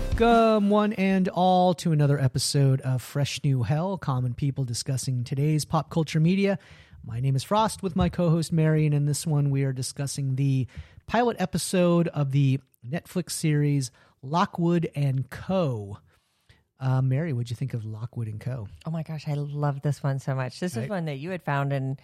Welcome, 0.00 0.68
one 0.68 0.92
and 0.92 1.26
all, 1.28 1.72
to 1.76 1.90
another 1.90 2.20
episode 2.20 2.82
of 2.82 3.00
Fresh 3.00 3.40
New 3.42 3.62
Hell 3.62 3.96
Common 3.96 4.34
People 4.34 4.62
discussing 4.64 5.24
today's 5.24 5.64
pop 5.64 5.88
culture 5.88 6.20
media. 6.20 6.58
My 7.02 7.18
name 7.18 7.34
is 7.34 7.42
Frost 7.42 7.82
with 7.82 7.96
my 7.96 8.10
co 8.10 8.28
host 8.28 8.52
Mary, 8.52 8.84
and 8.84 8.94
in 8.94 9.06
this 9.06 9.26
one, 9.26 9.48
we 9.48 9.64
are 9.64 9.72
discussing 9.72 10.36
the 10.36 10.66
pilot 11.06 11.38
episode 11.40 12.08
of 12.08 12.32
the 12.32 12.60
Netflix 12.86 13.30
series 13.30 13.90
Lockwood 14.20 14.90
and 14.94 15.30
Co. 15.30 15.96
Uh, 16.78 17.00
Mary, 17.00 17.32
what'd 17.32 17.48
you 17.48 17.56
think 17.56 17.72
of 17.72 17.86
Lockwood 17.86 18.28
and 18.28 18.38
Co? 18.38 18.68
Oh 18.84 18.90
my 18.90 19.02
gosh, 19.02 19.26
I 19.26 19.32
love 19.32 19.80
this 19.80 20.02
one 20.02 20.18
so 20.18 20.34
much. 20.34 20.60
This 20.60 20.76
Right. 20.76 20.82
is 20.84 20.90
one 20.90 21.06
that 21.06 21.16
you 21.16 21.30
had 21.30 21.42
found, 21.42 21.72
and 21.72 21.98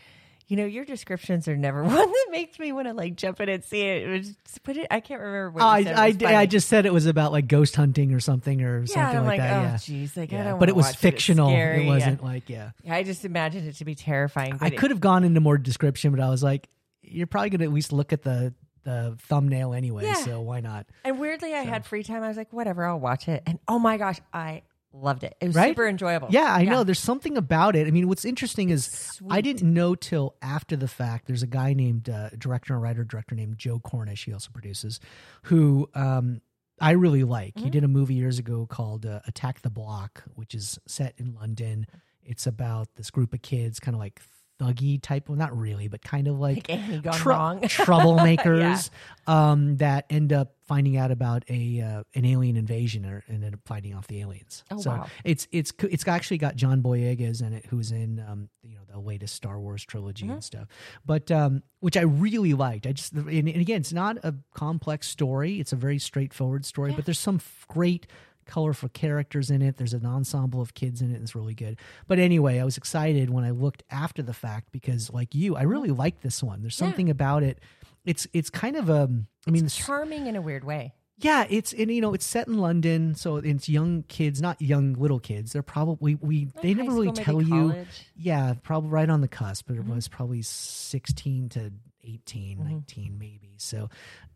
you 0.49 0.57
know 0.57 0.65
your 0.65 0.85
descriptions 0.85 1.49
are 1.49 1.57
never 1.57 1.83
one 1.85 1.95
that 1.95 2.29
makes 2.31 2.59
me 2.59 2.73
want 2.73 2.89
to 2.89 2.95
like 2.95 3.17
jump 3.17 3.41
in 3.41 3.49
and 3.49 3.65
see 3.65 3.83
it. 3.83 4.03
It 4.03 4.09
was 4.11 4.35
put 4.63 4.77
it. 4.77 4.87
I 4.91 5.01
can't 5.01 5.21
remember 5.21 5.51
what 5.51 5.63
I, 5.63 5.83
said. 5.85 6.23
It 6.23 6.27
I. 6.27 6.43
I 6.43 6.47
just 6.47 6.69
said 6.69 6.87
it 6.87 6.93
was 6.93 7.07
about 7.07 7.33
like 7.33 7.47
ghost 7.49 7.77
hunting 7.77 8.13
or 8.15 8.21
something 8.21 8.63
or 8.63 8.81
yeah, 8.81 8.87
something 8.87 9.19
I'm 9.19 9.27
like, 9.27 9.41
that. 9.41 9.59
oh 9.59 9.63
yeah. 9.63 9.75
jeez, 9.75 10.17
like 10.17 10.33
I 10.33 10.45
don't. 10.45 10.59
But 10.59 10.69
it 10.69 10.77
was 10.77 10.95
fictional. 10.95 11.49
scary. 11.49 11.85
It 11.85 11.87
wasn't 11.87 12.23
like, 12.23 12.49
yeah. 12.49 12.71
Yeah, 12.85 12.95
I 12.95 13.03
just 13.03 13.25
imagined 13.25 13.69
it 13.69 13.77
to 13.77 13.85
be 13.85 13.95
terrifying. 13.95 14.59
I 14.61 14.69
it- 14.69 14.79
could 14.79 14.91
have 14.91 15.01
gone 15.01 15.25
into 15.25 15.41
more 15.41 15.59
description, 15.59 16.11
but 16.11 16.21
I 16.21 16.29
was 16.29 16.43
like, 16.43 16.69
you're 17.03 17.27
probably 17.27 17.51
going 17.51 17.61
to 17.61 17.65
at 17.67 17.73
least 17.73 17.93
look 17.93 18.13
at 18.13 18.23
the 18.23 18.55
the 18.85 19.17
thumbnail 19.29 19.75
anyway, 19.75 20.05
Yeah. 20.07 20.15
so 20.15 20.41
why 20.41 20.61
not? 20.61 20.87
And 21.05 21.19
weirdly, 21.21 21.55
I 21.55 21.61
had 21.61 21.87
free 21.87 22.03
time. 22.03 22.23
I 22.25 22.29
was 22.29 22.37
like, 22.37 22.53
whatever, 22.53 22.85
I'll 22.85 22.99
watch 22.99 23.29
it. 23.29 23.43
And 23.47 23.61
oh 23.69 23.79
my 23.79 23.97
gosh, 23.97 24.19
I 24.33 24.63
loved 24.93 25.25
it. 25.25 25.35
It 25.41 25.47
was 25.49 25.57
Right? 25.57 25.71
super 25.71 25.87
enjoyable. 25.87 26.29
Yeah, 26.31 26.53
I 26.53 26.65
know. 26.65 26.85
There's 26.85 26.99
something 26.99 27.37
about 27.37 27.77
it. 27.77 27.87
I 27.87 27.91
mean, 27.91 28.09
what's 28.09 28.25
interesting 28.25 28.71
is 28.71 29.21
I 29.31 29.41
didn't 29.41 29.73
know 29.73 29.95
till 29.95 30.35
after 30.43 30.77
the 30.77 30.89
fact. 30.89 31.27
There's 31.27 31.43
a 31.43 31.47
guy 31.47 31.73
named 31.73 32.09
uh, 32.09 32.31
director 32.39 32.75
and 32.75 32.83
writer 32.83 33.05
director 33.05 33.35
named 33.35 33.59
Joe 33.59 33.79
Cornish. 33.79 34.25
He 34.25 34.33
also 34.33 34.51
produces, 34.53 35.01
who 35.45 35.89
um, 35.95 36.41
I 36.81 36.93
really 36.93 37.25
like. 37.25 37.55
Mm-hmm. 37.55 37.65
He 37.65 37.71
did 37.71 37.85
a 37.85 37.89
movie 37.89 38.15
years 38.15 38.39
ago 38.39 38.67
called 38.67 39.07
uh, 39.07 39.21
Attack 39.27 39.63
the 39.63 39.71
Block, 39.71 40.25
which 40.35 40.55
is 40.55 40.79
set 40.87 41.15
in 41.17 41.35
London. 41.35 41.87
It's 42.23 42.47
about 42.47 42.89
this 42.97 43.11
group 43.11 43.33
of 43.35 43.43
kids, 43.43 43.81
kind 43.81 43.95
of 43.95 43.99
like 44.01 44.21
thuggy 44.63 45.01
type. 45.03 45.29
Well, 45.29 45.37
not 45.39 45.57
really, 45.59 45.89
but 45.89 46.03
kind 46.03 46.29
of 46.29 46.39
like 46.39 46.69
Like 46.69 47.03
gone 47.03 47.15
trou- 47.15 47.33
wrong. 47.33 47.61
troublemakers 48.07 48.91
um, 49.27 49.77
that 49.79 50.07
end 50.11 50.33
up 50.33 50.55
finding 50.67 50.97
out 50.97 51.11
about 51.11 51.45
a 51.49 51.81
uh, 51.81 52.03
an 52.15 52.25
alien 52.25 52.57
invasion 52.57 53.05
or 53.05 53.25
and 53.29 53.45
end 53.45 53.55
up 53.55 53.61
fighting 53.67 53.95
off 53.95 54.07
the 54.07 54.21
aliens. 54.21 54.65
Oh, 54.71 54.81
so 54.81 54.91
wow. 54.91 55.07
it's 55.25 55.47
it's 55.53 55.73
it's 55.81 56.07
actually 56.07 56.39
got 56.39 56.57
John 56.57 56.83
Boyega 56.83 57.41
in 57.43 57.53
it, 57.53 57.67
who's 57.67 57.93
in 57.93 58.21
um, 58.29 58.49
you 58.63 58.75
know 58.77 58.83
the 58.91 58.99
latest 59.01 59.35
Star 59.35 59.59
Wars 59.61 59.85
trilogy 59.85 60.25
Mm-hmm. 60.25 60.33
and 60.35 60.45
stuff. 60.45 60.69
But 61.05 61.31
um, 61.31 61.63
which 61.81 61.97
I 61.97 62.03
really 62.03 62.55
liked. 62.55 62.87
I 62.87 62.93
just 62.93 63.13
and, 63.13 63.29
and 63.29 63.49
again, 63.49 63.81
it's 63.81 63.93
not 63.93 64.19
a 64.23 64.35
complex 64.55 65.09
story. 65.09 65.59
It's 65.61 65.73
a 65.73 65.77
very 65.77 65.99
straightforward 65.99 66.65
story, 66.65 66.93
but 66.95 67.05
there's 67.05 67.19
some 67.19 67.37
f- 67.37 67.67
great 67.69 68.07
colorful 68.47 68.89
characters 68.91 69.51
in 69.51 69.63
it. 69.63 69.77
There's 69.77 69.95
an 69.95 70.05
ensemble 70.07 70.61
of 70.61 70.75
kids 70.75 71.01
in 71.03 71.15
it. 71.15 71.21
It's 71.23 71.35
really 71.35 71.55
good. 71.55 71.79
But 72.09 72.19
anyway, 72.19 72.59
I 72.61 72.65
was 72.65 72.77
excited 72.77 73.31
when 73.31 73.45
I 73.45 73.51
looked 73.51 73.83
after 73.91 74.23
the 74.23 74.35
fact 74.35 74.73
because, 74.73 75.11
like 75.11 75.35
you, 75.35 75.57
I 75.57 75.63
really 75.63 75.91
like 75.91 76.21
this 76.21 76.43
one. 76.43 76.61
There's 76.63 76.75
Mm-hmm. 76.77 76.85
Yeah. 76.85 76.91
something 76.91 77.11
about 77.11 77.43
it. 77.43 77.59
It's 78.05 78.27
it's 78.33 78.51
kind 78.51 78.77
of 78.77 78.89
a. 78.89 79.09
I 79.47 79.51
mean, 79.51 79.69
charming 79.69 80.27
in 80.27 80.37
a 80.37 80.43
weird 80.43 80.65
way. 80.65 80.93
yeah, 81.19 81.47
it's 81.49 81.73
and 81.73 81.89
you 81.91 82.01
know 82.01 82.15
it's 82.15 82.27
set 82.27 82.49
in 82.49 82.59
London, 82.59 83.15
so 83.15 83.37
it's 83.37 83.69
young 83.69 84.03
kids, 84.09 84.41
not 84.43 84.61
young 84.61 84.95
little 84.95 85.21
kids. 85.21 85.53
They're 85.53 85.63
probably 85.63 86.17
we 86.17 86.47
they 86.63 86.75
never 86.75 86.91
school, 86.91 87.03
really 87.03 87.13
tell 87.13 87.41
you. 87.43 87.49
college. 87.71 88.07
Yeah, 88.17 88.55
probably 88.63 88.91
right 88.91 89.09
on 89.09 89.21
the 89.21 89.29
cusp, 89.29 89.67
but 89.69 89.77
it 89.77 89.83
Mm-hmm. 89.83 89.95
was 89.95 90.09
probably 90.09 90.43
16 90.43 91.49
to 91.51 91.73
18, 92.05 92.59
19 92.65 93.17
maybe. 93.19 93.55
So, 93.59 93.89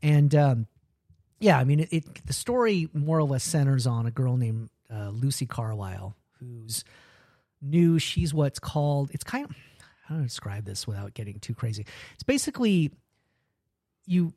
and 0.03 0.33
um, 0.37 0.67
yeah, 1.39 1.59
I 1.59 1.65
mean, 1.65 1.81
it, 1.81 1.89
it 1.93 2.27
the 2.27 2.33
story 2.33 2.89
more 2.95 3.19
or 3.19 3.25
less 3.25 3.45
centers 3.45 3.87
on 3.87 4.07
a 4.07 4.11
girl 4.11 4.37
named 4.37 4.71
uh, 4.93 5.11
Lucy 5.11 5.47
Carlyle 5.47 6.15
who's 6.39 6.85
new. 7.61 7.99
She's 7.99 8.33
what's 8.33 8.59
called. 8.59 9.11
It's 9.13 9.25
kind 9.25 9.45
of 9.45 9.57
how 10.05 10.17
do 10.17 10.23
describe 10.23 10.65
this 10.65 10.87
without 10.87 11.15
getting 11.15 11.39
too 11.41 11.55
crazy. 11.55 11.85
It's 12.15 12.23
basically 12.23 12.93
you 14.07 14.33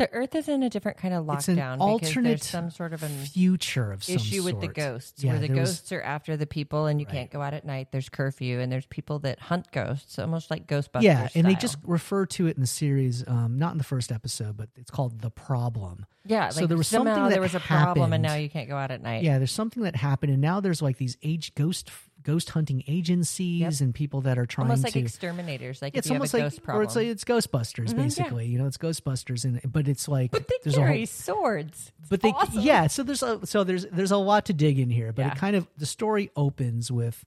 The 0.00 0.10
Earth 0.14 0.34
is 0.34 0.48
in 0.48 0.62
a 0.62 0.70
different 0.70 0.96
kind 0.96 1.12
of 1.12 1.26
lockdown. 1.26 1.36
It's 1.36 1.48
an 1.48 1.58
alternate 1.78 2.28
there's 2.30 2.46
some 2.46 2.70
sort 2.70 2.94
of 2.94 3.02
an 3.02 3.10
future 3.10 3.92
of 3.92 4.02
some 4.02 4.14
issue 4.16 4.42
with 4.42 4.58
the 4.60 4.68
ghosts, 4.68 5.22
Yeah, 5.22 5.32
where 5.32 5.40
the 5.40 5.48
there 5.48 5.56
was- 5.60 5.70
ghosts 5.72 5.92
are 5.92 6.00
after 6.00 6.38
the 6.38 6.46
people, 6.46 6.86
and 6.86 6.98
you 6.98 7.06
Right. 7.06 7.12
can't 7.14 7.30
go 7.30 7.42
out 7.42 7.52
at 7.52 7.66
night. 7.66 7.92
There's 7.92 8.08
curfew, 8.08 8.60
and 8.60 8.72
there's 8.72 8.86
people 8.86 9.18
that 9.18 9.38
hunt 9.40 9.70
ghosts, 9.72 10.18
almost 10.18 10.50
like 10.50 10.66
Ghostbusters. 10.66 11.02
yeah, 11.02 11.28
and 11.34 11.46
they 11.46 11.54
just 11.54 11.76
refer 11.84 12.24
to 12.26 12.46
it 12.46 12.56
in 12.56 12.62
the 12.62 12.66
series, 12.66 13.28
um, 13.28 13.58
not 13.58 13.72
in 13.72 13.78
the 13.78 13.84
first 13.84 14.10
episode, 14.10 14.56
but 14.56 14.70
it's 14.74 14.90
called 14.90 15.20
the 15.20 15.30
problem. 15.30 16.06
yeah. 16.24 16.48
so 16.48 16.60
like 16.60 16.68
there 16.68 16.78
was 16.78 16.88
something 16.88 17.12
that 17.14 17.28
there 17.30 17.40
was 17.42 17.54
a 17.54 17.60
problem, 17.60 18.14
and 18.14 18.22
now 18.22 18.34
you 18.36 18.48
can't 18.48 18.68
go 18.70 18.76
out 18.76 18.90
at 18.90 19.02
night. 19.02 19.22
Yeah, 19.22 19.36
there's 19.36 19.52
something 19.52 19.82
that 19.82 19.96
happened, 19.96 20.32
and 20.32 20.40
now 20.40 20.60
there's 20.60 20.80
like 20.80 20.96
these 20.96 21.18
age 21.22 21.54
ghost 21.54 21.90
ghost 22.22 22.50
hunting 22.50 22.82
agencies 22.86 23.60
Yep. 23.60 23.80
and 23.80 23.94
people 23.94 24.20
that 24.22 24.38
are 24.38 24.46
trying 24.46 24.66
to 24.68 24.72
It's 24.74 24.78
almost 24.80 24.84
like 24.84 24.92
to. 24.94 24.98
exterminators. 25.00 25.80
Like 25.82 25.94
it's 25.96 26.06
if 26.06 26.10
you 26.10 26.14
have 26.14 26.20
almost 26.20 26.34
a 26.34 26.38
like, 26.66 26.74
or 26.76 26.82
it's 26.82 26.94
like 26.96 27.06
it's 27.06 27.24
Ghostbusters, 27.24 27.88
Mhm, 27.88 27.96
yeah. 27.96 28.02
basically. 28.04 28.46
You 28.46 28.58
know, 28.58 28.66
it's 28.66 28.76
Ghostbusters, 28.76 29.44
and 29.44 29.60
but 29.72 29.88
it's 29.88 30.06
like 30.08 30.30
but 30.30 30.46
they 30.48 30.54
there's 30.64 30.76
a 30.76 30.78
carry 30.80 30.98
whole, 30.98 31.06
swords. 31.06 31.92
It's 32.00 32.08
but 32.08 32.20
they 32.20 32.30
awesome. 32.30 32.60
yeah 32.62 32.86
so 32.88 33.02
there's 33.02 33.22
a 33.22 33.46
so 33.46 33.64
there's 33.64 33.86
there's 33.86 34.10
a 34.10 34.16
lot 34.16 34.46
to 34.46 34.52
dig 34.52 34.78
in 34.78 34.90
here 34.90 35.12
but 35.12 35.22
Yeah. 35.22 35.32
it 35.32 35.38
kind 35.38 35.56
of 35.56 35.66
the 35.78 35.86
story 35.86 36.30
opens 36.36 36.90
with 36.90 37.24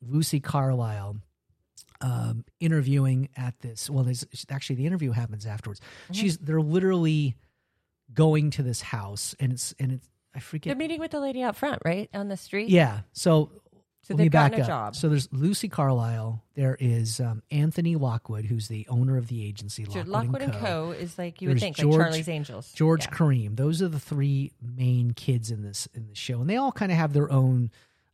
lucy 0.00 0.40
carlyle 0.40 1.16
um 2.00 2.44
interviewing 2.58 3.28
at 3.36 3.58
this 3.60 3.88
well 3.88 4.02
there's 4.02 4.24
actually 4.50 4.76
the 4.76 4.86
interview 4.86 5.12
happens 5.12 5.46
afterwards 5.46 5.80
Mm-hmm. 5.80 6.14
she's 6.14 6.38
they're 6.38 6.60
literally 6.60 7.36
going 8.12 8.50
to 8.50 8.62
this 8.62 8.80
house 8.82 9.34
and 9.38 9.52
it's 9.52 9.74
and 9.78 9.92
it's 9.92 10.08
i 10.34 10.40
forget. 10.40 10.70
They're 10.72 10.76
meeting 10.76 10.98
with 10.98 11.10
the 11.12 11.20
lady 11.20 11.42
out 11.42 11.56
front, 11.56 11.80
right 11.84 12.08
on 12.14 12.28
the 12.28 12.36
street. 12.36 12.68
yeah 12.70 13.00
so 13.12 13.50
So 14.04 14.14
they've 14.14 14.30
gotten 14.30 14.58
a 14.58 14.62
up. 14.62 14.66
job. 14.68 14.96
So 14.96 15.08
there's 15.08 15.28
Lucy 15.32 15.68
Carlyle. 15.68 16.42
There 16.56 16.76
is 16.80 17.20
um, 17.20 17.42
Anthony 17.52 17.94
Lockwood, 17.94 18.44
who's 18.44 18.66
the 18.68 18.84
owner 18.88 19.16
of 19.16 19.28
the 19.28 19.46
agency 19.46 19.84
Lockwood, 19.84 20.08
Lockwood 20.08 20.42
and 20.42 20.52
and 20.54 20.60
Co. 20.60 20.66
Co. 20.86 20.90
is 20.92 21.16
like 21.18 21.40
you 21.40 21.48
There's 21.48 21.54
would 21.56 21.60
think, 21.60 21.76
George- 21.76 21.94
like 21.96 22.04
Charlie's 22.06 22.28
Angels. 22.28 22.72
George 22.72 23.04
Yeah. 23.04 23.10
Karim. 23.16 23.54
Those 23.54 23.80
are 23.80 23.86
the 23.88 24.00
three 24.00 24.52
main 24.60 25.12
kids 25.12 25.50
in 25.52 25.62
this 25.62 25.88
in 25.94 26.08
the 26.08 26.14
show, 26.16 26.40
and 26.40 26.50
they 26.50 26.56
all 26.56 26.72
kind 26.72 26.90
of 26.90 26.98
have 26.98 27.12
their 27.12 27.30
own 27.30 27.70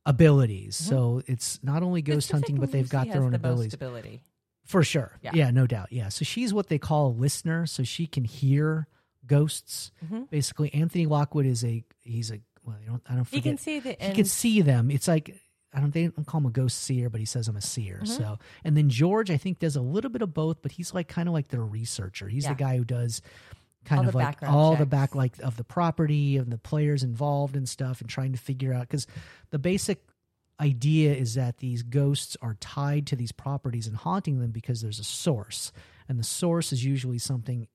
abilities. 0.06 0.76
So 0.76 1.22
it's 1.26 1.58
not 1.62 1.82
only 1.82 2.02
Mm-hmm. 2.02 2.12
Ghost 2.12 2.32
hunting, 2.32 2.56
but 2.56 2.70
they've 2.72 2.82
Lucy 2.82 2.92
got 2.92 3.10
their 3.10 3.22
own 3.22 3.30
the 3.30 3.36
abilities 3.36 3.74
ability. 3.74 4.22
for 4.64 4.82
sure. 4.82 5.18
Yeah. 5.22 5.30
Yeah. 5.34 5.50
no 5.50 5.66
doubt. 5.66 5.88
Yeah, 5.90 6.08
so 6.10 6.24
she's 6.24 6.52
what 6.54 6.68
they 6.68 6.78
call 6.78 7.08
a 7.08 7.14
listener, 7.14 7.66
so 7.66 7.82
she 7.82 8.06
can 8.06 8.24
hear 8.24 8.86
ghosts. 9.26 9.90
Mm-hmm. 10.04 10.22
Basically, 10.30 10.72
Anthony 10.74 11.06
Lockwood 11.06 11.46
is 11.46 11.64
a 11.64 11.82
he's 12.02 12.30
a 12.30 12.40
well, 12.64 12.76
I 12.82 12.86
don't 12.86 13.02
I 13.08 13.14
don't 13.14 13.28
He 13.28 13.38
forget. 13.38 13.42
can 13.44 13.58
see 13.58 13.80
the 13.80 13.96
he 14.00 14.12
can 14.14 14.24
see 14.26 14.60
them. 14.62 14.90
It's 14.90 15.08
like 15.08 15.34
I 15.78 15.80
don't 15.80 15.94
they 15.94 16.08
don't 16.08 16.26
call 16.26 16.40
him 16.40 16.46
a 16.46 16.50
ghost 16.50 16.82
seer, 16.82 17.08
but 17.08 17.20
he 17.20 17.26
says 17.26 17.48
I'm 17.48 17.56
a 17.56 17.60
seer. 17.60 18.00
Mm-hmm. 18.02 18.06
So 18.06 18.38
and 18.64 18.76
then 18.76 18.88
George 18.90 19.30
I 19.30 19.36
think 19.36 19.60
does 19.60 19.76
a 19.76 19.80
little 19.80 20.10
bit 20.10 20.22
of 20.22 20.34
both, 20.34 20.60
but 20.62 20.72
he's 20.72 20.92
like 20.92 21.08
kind 21.08 21.28
of 21.28 21.32
like 21.34 21.48
their 21.48 21.64
researcher. 21.64 22.28
He's 22.28 22.44
Yeah. 22.44 22.50
the 22.54 22.56
guy 22.56 22.76
who 22.76 22.84
does 22.84 23.22
kind 23.84 24.02
All 24.02 24.08
of 24.08 24.14
like 24.14 24.42
all 24.42 24.72
the 24.72 24.78
checks. 24.78 24.90
back 24.90 25.14
like 25.14 25.38
of 25.38 25.56
the 25.56 25.64
property 25.64 26.36
and 26.36 26.52
the 26.52 26.58
players 26.58 27.02
involved 27.04 27.56
and 27.56 27.66
stuff 27.68 28.00
and 28.00 28.10
trying 28.10 28.32
to 28.32 28.38
figure 28.38 28.74
out 28.74 28.82
because 28.82 29.06
the 29.50 29.58
basic 29.58 30.02
idea 30.60 31.14
is 31.14 31.34
that 31.34 31.58
these 31.58 31.82
ghosts 31.84 32.36
are 32.42 32.56
tied 32.60 33.06
to 33.06 33.16
these 33.16 33.30
properties 33.32 33.86
and 33.86 33.96
haunting 33.96 34.40
them 34.40 34.50
because 34.50 34.80
there's 34.82 34.98
a 34.98 35.04
source 35.04 35.72
and 36.08 36.18
the 36.18 36.24
source 36.24 36.72
is 36.72 36.84
usually 36.84 37.18
something 37.18 37.68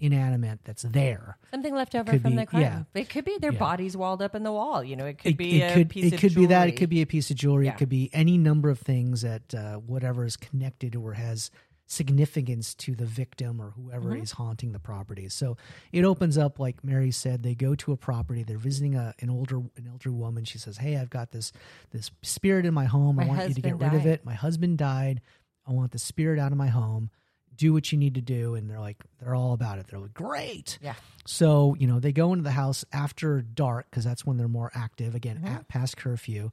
inanimate 0.00 0.60
that's 0.64 0.82
there 0.82 1.36
Something 1.50 1.74
left 1.74 1.94
over 1.94 2.10
Could 2.12 2.22
from 2.22 2.32
be- 2.32 2.36
the 2.38 2.46
crime. 2.46 2.62
yeah. 2.62 2.82
It 2.94 3.08
could 3.10 3.24
be 3.24 3.36
their 3.38 3.52
Yeah. 3.52 3.58
bodies 3.58 3.96
walled 3.96 4.22
up 4.22 4.34
in 4.34 4.42
the 4.42 4.50
wall. 4.52 4.82
You 4.82 4.96
know, 4.96 5.04
it 5.06 5.18
could 5.18 5.32
it, 5.32 5.36
be 5.36 5.60
it 5.62 5.70
a 5.70 5.74
could 5.74 5.88
piece 5.90 6.04
it 6.06 6.14
of 6.14 6.20
could 6.20 6.34
be 6.34 6.46
that 6.46 6.68
it 6.68 6.72
could 6.76 6.88
be 6.90 7.02
a 7.02 7.06
piece 7.06 7.30
of 7.30 7.36
jewelry 7.36 7.66
Yeah. 7.66 7.72
it 7.72 7.78
could 7.78 7.88
be 7.90 8.10
any 8.12 8.38
number 8.38 8.70
of 8.70 8.78
things 8.78 9.20
that 9.22 9.54
uh, 9.54 9.74
whatever 9.76 10.24
is 10.24 10.36
connected 10.36 10.96
or 10.96 11.12
has 11.12 11.50
significance 11.86 12.74
to 12.74 12.94
the 12.94 13.04
victim 13.04 13.60
or 13.60 13.70
whoever 13.70 14.10
Mm-hmm. 14.12 14.22
is 14.22 14.30
haunting 14.32 14.72
the 14.72 14.78
property 14.78 15.28
so 15.28 15.56
it 15.92 16.04
opens 16.04 16.38
up 16.38 16.58
like 16.58 16.82
mary 16.82 17.10
said 17.10 17.42
they 17.42 17.54
go 17.54 17.74
to 17.74 17.92
a 17.92 17.96
property 17.98 18.42
they're 18.42 18.56
visiting 18.56 18.94
a, 18.94 19.14
an 19.20 19.28
older 19.28 19.58
an 19.58 19.86
elder 19.90 20.10
woman 20.10 20.44
she 20.44 20.56
says 20.58 20.78
hey 20.78 20.96
i've 20.96 21.10
got 21.10 21.32
this 21.32 21.52
this 21.90 22.10
spirit 22.22 22.64
in 22.64 22.72
my 22.72 22.86
home 22.86 23.20
i 23.20 23.26
want 23.26 23.46
you 23.48 23.54
to 23.54 23.60
get 23.60 23.72
husband 23.72 23.92
rid 23.92 24.00
of 24.00 24.06
it 24.06 24.24
my 24.24 24.32
husband 24.32 24.78
died 24.78 25.20
i 25.66 25.72
want 25.72 25.92
the 25.92 25.98
spirit 25.98 26.38
out 26.38 26.50
of 26.50 26.56
my 26.56 26.68
home 26.68 27.10
do 27.56 27.72
what 27.72 27.92
you 27.92 27.98
need 27.98 28.14
to 28.14 28.20
do 28.20 28.54
and 28.54 28.68
they're 28.70 28.80
like 28.80 28.96
they're 29.20 29.34
all 29.34 29.52
about 29.52 29.78
it 29.78 29.86
they're 29.88 29.98
like 30.00 30.14
great 30.14 30.78
Yeah. 30.80 30.94
so, 31.26 31.76
you 31.78 31.86
know, 31.86 32.00
they 32.00 32.12
go 32.12 32.32
into 32.32 32.42
the 32.44 32.50
house 32.52 32.84
after 32.92 33.42
dark 33.42 33.86
because 33.90 34.04
that's 34.04 34.24
when 34.26 34.36
they're 34.38 34.48
more 34.48 34.70
active, 34.74 35.14
again, 35.14 35.36
Mm-hmm. 35.36 35.46
at 35.54 35.68
past 35.68 35.96
curfew. 35.96 36.50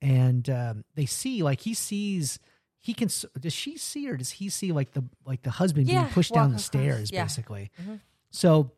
And 0.00 0.48
um, 0.50 0.84
they 0.94 1.06
see, 1.06 1.42
like, 1.42 1.60
he 1.60 1.74
sees, 1.74 2.38
he 2.78 2.94
can, 2.94 3.08
does 3.38 3.52
she 3.52 3.76
see 3.76 4.08
or 4.08 4.16
does 4.16 4.30
he 4.30 4.48
see, 4.48 4.72
like, 4.72 4.92
the 4.92 5.04
like 5.26 5.42
the 5.42 5.50
husband 5.50 5.86
Yeah, 5.88 6.02
being 6.02 6.12
pushed 6.12 6.32
down 6.32 6.52
the 6.52 6.58
stairs, 6.58 7.10
yeah. 7.12 7.24
basically? 7.24 7.70
Mhm. 7.82 8.00
So, 8.30 8.72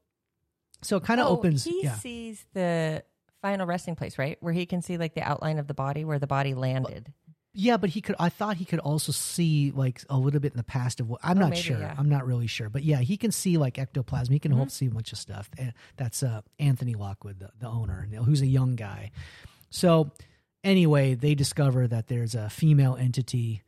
so 0.83 0.97
it 0.97 1.05
kind 1.05 1.21
of 1.21 1.27
Oh, 1.27 1.31
opens. 1.31 1.65
He 1.65 1.81
yeah. 1.85 1.95
sees 1.97 2.45
the 2.55 3.05
final 3.43 3.67
resting 3.67 3.95
place, 3.97 4.19
right? 4.19 4.37
Where 4.41 4.53
he 4.53 4.67
can 4.67 4.83
see 4.83 4.97
like 4.99 5.15
the 5.15 5.23
outline 5.23 5.59
of 5.59 5.67
the 5.67 5.75
body 5.75 6.05
where 6.05 6.19
the 6.19 6.27
body 6.27 6.55
landed. 6.55 7.13
Yeah, 7.53 7.77
but 7.79 7.91
he 7.91 8.01
could. 8.01 8.15
I 8.21 8.29
thought 8.29 8.59
he 8.59 8.65
could 8.65 8.79
also 8.79 9.11
see 9.11 9.73
like 9.75 10.03
a 10.09 10.17
little 10.17 10.39
bit 10.39 10.53
in 10.53 10.57
the 10.57 10.63
past 10.65 11.01
of 11.01 11.09
what. 11.09 11.21
I'm 11.25 11.37
Oh, 11.39 11.41
not 11.41 11.51
maybe, 11.51 11.63
sure. 11.63 11.79
yeah. 11.79 11.95
I'm 11.99 12.09
not 12.09 12.25
really 12.27 12.47
sure. 12.47 12.69
But 12.69 12.85
yeah, 12.85 12.99
he 12.99 13.17
can 13.17 13.33
see 13.33 13.59
like 13.59 13.77
ectoplasm. 13.79 14.33
He 14.33 14.39
can 14.39 14.53
Mm-hmm. 14.53 14.69
see 14.69 14.87
a 14.87 14.91
bunch 14.91 15.13
of 15.13 15.19
stuff. 15.19 15.51
And 15.59 15.73
that's 15.97 16.23
uh, 16.23 16.43
Anthony 16.61 16.95
Lockwood, 16.95 17.41
the, 17.41 17.51
the 17.59 17.67
owner, 17.67 18.09
who's 18.25 18.41
a 18.41 18.47
young 18.47 18.77
guy. 18.77 19.11
So 19.69 20.13
anyway, 20.63 21.15
they 21.15 21.35
discover 21.35 21.89
that 21.89 22.07
there's 22.09 22.35
a 22.37 22.49
female 22.51 22.97
entity, 22.97 23.63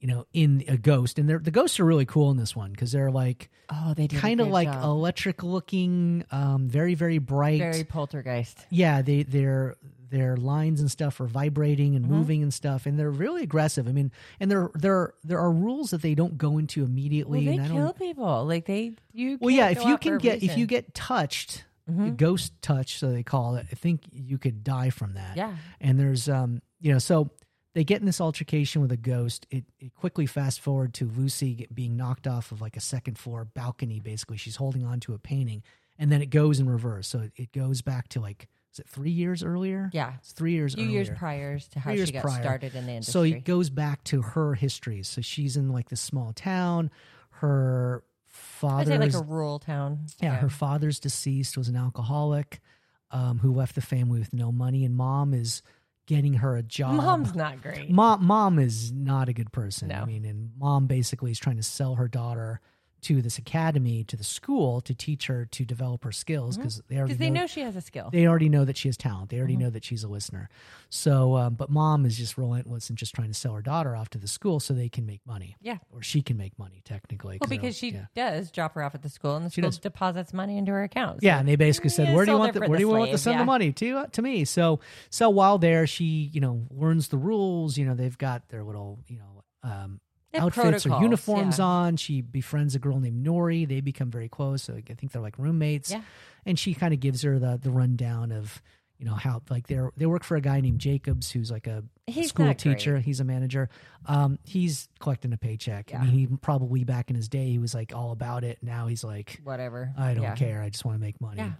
you 0.00 0.08
know, 0.08 0.26
in 0.32 0.62
a 0.68 0.76
ghost, 0.76 1.18
and 1.18 1.28
they're, 1.28 1.38
the 1.38 1.50
ghosts 1.50 1.80
are 1.80 1.84
really 1.84 2.04
cool 2.06 2.30
in 2.30 2.36
this 2.36 2.54
one 2.54 2.70
because 2.70 2.92
they're 2.92 3.10
like 3.10 3.50
Oh, 3.70 3.94
they 3.94 4.06
kind 4.08 4.40
of 4.40 4.48
like 4.48 4.68
job. 4.70 4.84
electric 4.84 5.42
looking, 5.42 6.24
um, 6.30 6.68
very 6.68 6.94
very 6.94 7.18
bright. 7.18 7.58
very 7.58 7.84
poltergeist. 7.84 8.66
yeah, 8.70 9.02
they 9.02 9.22
their 9.22 9.76
their 10.08 10.36
lines 10.36 10.80
and 10.80 10.88
stuff 10.88 11.18
are 11.20 11.26
vibrating 11.26 11.96
and 11.96 12.04
Mm-hmm. 12.04 12.14
moving 12.14 12.42
and 12.42 12.54
stuff, 12.54 12.86
and 12.86 12.96
they're 12.98 13.10
really 13.10 13.42
aggressive. 13.42 13.88
I 13.88 13.92
mean, 13.92 14.12
and 14.38 14.50
there 14.50 14.70
there 14.74 15.14
there 15.24 15.40
are 15.40 15.50
rules 15.50 15.90
that 15.90 16.02
they 16.02 16.14
don't 16.14 16.38
go 16.38 16.58
into 16.58 16.82
Well, 16.82 16.90
immediately. 16.90 17.46
they 17.46 17.52
and 17.54 17.62
I 17.62 17.68
don't, 17.68 17.76
kill 17.76 17.92
people. 17.94 18.44
Like 18.44 18.66
they, 18.66 18.92
you. 19.12 19.38
well, 19.40 19.50
yeah, 19.50 19.70
if 19.70 19.84
you 19.84 19.98
can 19.98 20.18
get 20.18 20.42
if 20.44 20.56
you 20.56 20.66
get 20.66 20.94
touched, 20.94 21.64
Mhm. 21.90 22.16
ghost 22.16 22.52
touch, 22.62 22.98
so 22.98 23.10
they 23.10 23.22
call 23.24 23.56
it. 23.56 23.66
I 23.72 23.74
think 23.74 24.02
you 24.12 24.38
could 24.38 24.62
die 24.62 24.90
from 24.90 25.14
that. 25.14 25.36
yeah, 25.36 25.56
And 25.80 25.98
there's 25.98 26.28
um 26.28 26.60
you 26.80 26.92
know 26.92 26.98
so 27.00 27.30
they 27.76 27.84
get 27.84 28.00
in 28.00 28.06
this 28.06 28.22
altercation 28.22 28.80
with 28.80 28.90
a 28.90 28.96
ghost. 28.96 29.46
It, 29.50 29.66
it 29.78 29.94
quickly 29.94 30.24
fast 30.24 30.62
forward 30.62 30.94
to 30.94 31.04
Lucy 31.04 31.68
being 31.74 31.94
knocked 31.94 32.26
off 32.26 32.50
of 32.50 32.62
like 32.62 32.74
a 32.74 32.80
second 32.80 33.18
floor 33.18 33.44
balcony. 33.44 34.00
Basically, 34.00 34.38
she's 34.38 34.56
holding 34.56 34.82
on 34.82 34.98
to 35.00 35.12
a 35.12 35.18
painting, 35.18 35.62
and 35.98 36.10
then 36.10 36.22
it 36.22 36.30
goes 36.30 36.58
in 36.58 36.70
reverse. 36.70 37.06
So 37.06 37.28
it, 37.36 37.52
goes 37.52 37.82
back 37.82 38.08
to 38.08 38.20
like 38.20 38.48
is 38.72 38.78
it 38.78 38.88
three 38.88 39.10
years 39.10 39.44
earlier? 39.44 39.90
yeah. 39.92 40.14
It's 40.20 40.32
three 40.32 40.52
years 40.52 40.74
few 40.74 40.86
years 40.86 41.10
prior 41.10 41.58
to 41.58 41.78
how 41.78 41.94
she 41.94 42.10
got 42.12 42.22
prior. 42.22 42.40
started 42.40 42.74
in 42.74 42.86
the 42.86 42.92
industry. 42.92 43.12
So 43.12 43.22
it 43.24 43.44
goes 43.44 43.68
back 43.68 44.02
to 44.04 44.22
her 44.22 44.54
history. 44.54 45.02
So 45.02 45.20
she's 45.20 45.58
in 45.58 45.70
like 45.70 45.90
this 45.90 46.00
small 46.00 46.32
town. 46.32 46.90
Her 47.28 48.04
I'd 48.06 48.32
father's 48.32 48.88
like 48.88 49.22
a 49.22 49.26
rural 49.26 49.58
town. 49.58 50.06
yeah, 50.22 50.36
her 50.36 50.48
father's 50.48 50.98
deceased 50.98 51.58
was 51.58 51.68
an 51.68 51.76
alcoholic 51.76 52.62
um, 53.10 53.38
who 53.40 53.52
left 53.52 53.74
the 53.74 53.82
family 53.82 54.18
with 54.18 54.32
no 54.32 54.50
money, 54.50 54.86
and 54.86 54.96
mom 54.96 55.34
is 55.34 55.60
getting 56.06 56.34
her 56.34 56.56
a 56.56 56.62
job. 56.62 56.94
mom's 56.94 57.34
not 57.34 57.62
great. 57.62 57.90
mom, 57.90 58.24
mom 58.24 58.58
is 58.58 58.92
not 58.92 59.28
a 59.28 59.32
good 59.32 59.52
person. 59.52 59.90
I 59.92 60.04
mean, 60.04 60.24
and 60.24 60.52
mom 60.56 60.86
basically 60.86 61.30
is 61.30 61.38
trying 61.38 61.56
to 61.56 61.62
sell 61.62 61.96
her 61.96 62.08
daughter 62.08 62.60
to 63.02 63.22
this 63.22 63.38
academy, 63.38 64.02
to 64.04 64.16
the 64.16 64.24
school, 64.24 64.80
to 64.80 64.94
teach 64.94 65.26
her 65.26 65.44
to 65.46 65.64
develop 65.64 66.02
her 66.04 66.12
skills 66.12 66.56
because 66.56 66.82
they 66.88 66.96
already 66.96 67.14
they 67.14 67.30
know 67.30 67.46
she 67.46 67.60
has 67.60 67.76
a 67.76 67.80
skill. 67.80 68.08
they 68.12 68.26
already 68.26 68.48
know 68.48 68.64
that 68.64 68.76
she 68.76 68.88
has 68.88 68.96
talent. 68.96 69.30
They 69.30 69.38
already 69.38 69.54
Mm-hmm. 69.54 69.62
know 69.62 69.70
that 69.70 69.84
she's 69.84 70.02
a 70.04 70.08
listener. 70.08 70.48
So, 70.88 71.36
um, 71.36 71.54
but 71.54 71.68
mom 71.70 72.04
is 72.06 72.16
just 72.16 72.36
relentless 72.38 72.88
and 72.88 72.98
just 72.98 73.14
trying 73.14 73.28
to 73.28 73.34
sell 73.34 73.54
her 73.54 73.62
daughter 73.62 73.94
off 73.96 74.08
to 74.10 74.18
the 74.18 74.28
school 74.28 74.60
so 74.60 74.72
they 74.74 74.88
can 74.88 75.04
make 75.06 75.20
money, 75.26 75.56
yeah. 75.60 75.78
or 75.92 76.02
she 76.02 76.22
can 76.22 76.36
make 76.36 76.58
money 76.58 76.80
technically. 76.84 77.38
Well, 77.40 77.48
because 77.48 77.76
she 77.76 77.90
yeah. 77.90 78.06
does 78.14 78.50
drop 78.50 78.74
her 78.74 78.82
off 78.82 78.94
at 78.94 79.02
the 79.02 79.08
school, 79.08 79.36
and 79.36 79.46
the 79.46 79.50
She 79.50 79.60
school 79.60 79.70
does. 79.70 79.78
deposits 79.78 80.32
money 80.32 80.56
into 80.58 80.72
her 80.72 80.82
account. 80.84 81.20
Yeah, 81.22 81.38
and 81.38 81.48
they 81.48 81.56
basically 81.56 81.90
said, 81.90 82.14
"Where 82.14 82.24
do 82.24 82.32
you 82.32 82.38
want 82.38 82.54
the 82.54 82.60
Where 82.60 82.76
do 82.78 82.80
you 82.80 82.88
want 82.88 83.10
to 83.10 83.18
send 83.18 83.34
yeah. 83.34 83.38
the 83.42 83.46
money 83.46 83.72
to 83.72 83.96
uh, 83.98 84.06
to 84.08 84.22
me?" 84.22 84.44
So, 84.44 84.80
so 85.10 85.28
while 85.30 85.58
there, 85.58 85.86
she 85.86 86.04
you 86.32 86.40
know 86.40 86.66
learns 86.70 87.08
the 87.08 87.18
rules. 87.18 87.76
You 87.76 87.86
know, 87.86 87.94
they've 87.94 88.16
got 88.18 88.48
their 88.48 88.62
little 88.64 89.00
you 89.08 89.18
know 89.18 89.42
um, 89.62 90.00
outfits 90.38 90.86
or 90.86 91.02
uniforms 91.02 91.58
yeah. 91.58 91.64
on. 91.64 91.96
She 91.96 92.20
befriends 92.20 92.74
a 92.74 92.78
girl 92.78 92.98
named 93.00 93.22
Norrie. 93.22 93.64
They 93.64 93.80
become 93.80 94.10
very 94.10 94.28
close. 94.28 94.62
So 94.62 94.74
I 94.74 94.94
think 94.94 95.12
they're 95.12 95.22
like 95.22 95.38
roommates. 95.38 95.90
Yeah. 95.90 96.02
and 96.44 96.58
she 96.58 96.74
kind 96.74 96.92
of 96.94 97.00
gives 97.00 97.22
her 97.22 97.38
the 97.38 97.58
the 97.62 97.70
rundown 97.70 98.32
of 98.32 98.62
you 98.98 99.04
know 99.04 99.14
how 99.14 99.42
like 99.50 99.66
they're 99.66 99.92
they 99.96 100.06
work 100.06 100.24
for 100.24 100.36
a 100.36 100.40
guy 100.40 100.60
named 100.60 100.78
Jacobs 100.80 101.30
who's 101.30 101.50
like 101.50 101.66
a 101.66 101.84
He's 102.06 102.28
school 102.28 102.46
not 102.46 102.62
great. 102.62 102.78
teacher. 102.78 102.98
He's 102.98 103.20
a 103.20 103.24
manager. 103.24 103.68
Um, 104.06 104.38
he's 104.44 104.88
collecting 105.00 105.32
a 105.32 105.36
paycheck. 105.36 105.92
I 105.94 105.98
mean, 106.04 106.12
he 106.12 106.26
probably 106.40 106.84
back 106.84 107.10
in 107.10 107.16
his 107.16 107.28
day 107.28 107.48
he 107.50 107.58
was 107.58 107.74
like 107.74 107.94
all 107.94 108.12
about 108.12 108.42
it. 108.44 108.58
Now 108.62 108.86
he's 108.86 109.02
like, 109.04 109.40
Whatever. 109.44 109.92
I 109.98 110.14
don't 110.14 110.22
yeah. 110.22 110.34
care. 110.34 110.62
I 110.62 110.70
just 110.70 110.84
want 110.84 110.96
to 110.96 111.00
make 111.00 111.20
money. 111.20 111.38
Yeah. 111.38 111.52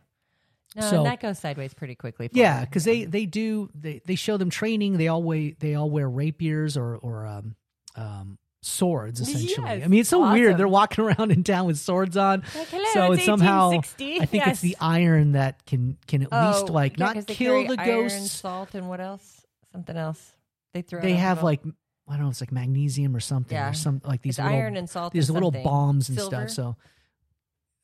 No, 0.77 0.91
So- 0.91 1.05
that 1.05 1.21
goes 1.21 1.39
sideways 1.39 1.75
pretty 1.75 1.95
quickly. 1.95 2.29
For 2.29 2.39
Yeah, 2.39 2.65
because 2.65 2.85
they 2.85 3.05
they 3.05 3.27
do 3.27 3.69
they, 3.75 4.01
they 4.07 4.15
show 4.15 4.37
them 4.37 4.49
training. 4.51 4.97
They 4.99 5.09
all 5.09 5.23
wear 5.23 5.53
they 5.59 5.75
all 5.75 5.91
wear 5.91 6.09
rapiers 6.09 6.77
or 6.77 6.97
or 6.97 7.27
um, 7.27 7.57
um, 7.97 8.39
swords 8.67 9.21
essentially. 9.21 9.65
Yes, 9.67 9.85
I 9.85 9.89
mean, 9.89 10.01
it's 10.01 10.09
so 10.09 10.33
weird. 10.33 10.57
They're 10.59 10.69
walking 10.69 11.05
around 11.07 11.31
in 11.33 11.45
town 11.45 11.67
with 11.67 11.79
swords 11.79 12.17
on. 12.17 12.43
Like, 12.55 12.69
hello, 12.69 12.85
so 12.93 13.13
it's 13.13 13.19
it's 13.21 13.27
somehow 13.27 13.71
I 13.71 13.81
think 13.81 14.33
Yes. 14.33 14.49
it's 14.49 14.61
the 14.61 14.77
iron 14.81 15.33
that 15.33 15.65
can 15.67 15.97
can 16.07 16.23
at 16.23 16.29
Oh, 16.33 16.51
least 16.51 16.71
like 16.71 16.99
yeah, 16.99 17.13
not 17.13 17.27
kill 17.27 17.67
the 17.67 17.77
iron, 17.81 18.03
ghosts. 18.09 18.33
salt, 18.33 18.75
and 18.75 18.89
what 18.89 19.01
else? 19.01 19.45
Something 19.73 19.97
else. 19.97 20.33
They 20.75 20.83
throw. 20.83 21.01
They 21.01 21.15
have 21.15 21.43
like 21.43 21.61
I 22.09 22.13
don't 22.13 22.23
know, 22.23 22.29
it's 22.31 22.41
like 22.41 22.53
magnesium 22.53 23.17
or 23.17 23.21
something 23.21 23.57
Yeah. 23.57 23.71
or 23.71 23.75
some 23.75 24.01
like 24.05 24.23
these 24.23 24.39
It's 24.39 24.45
little 24.45 24.59
iron 24.59 24.77
and 24.77 24.89
salt. 24.91 25.13
these 25.13 25.29
little 25.31 25.51
bombs 25.51 26.09
and 26.09 26.19
Silver? 26.19 26.49
stuff. 26.49 26.51
So 26.51 26.77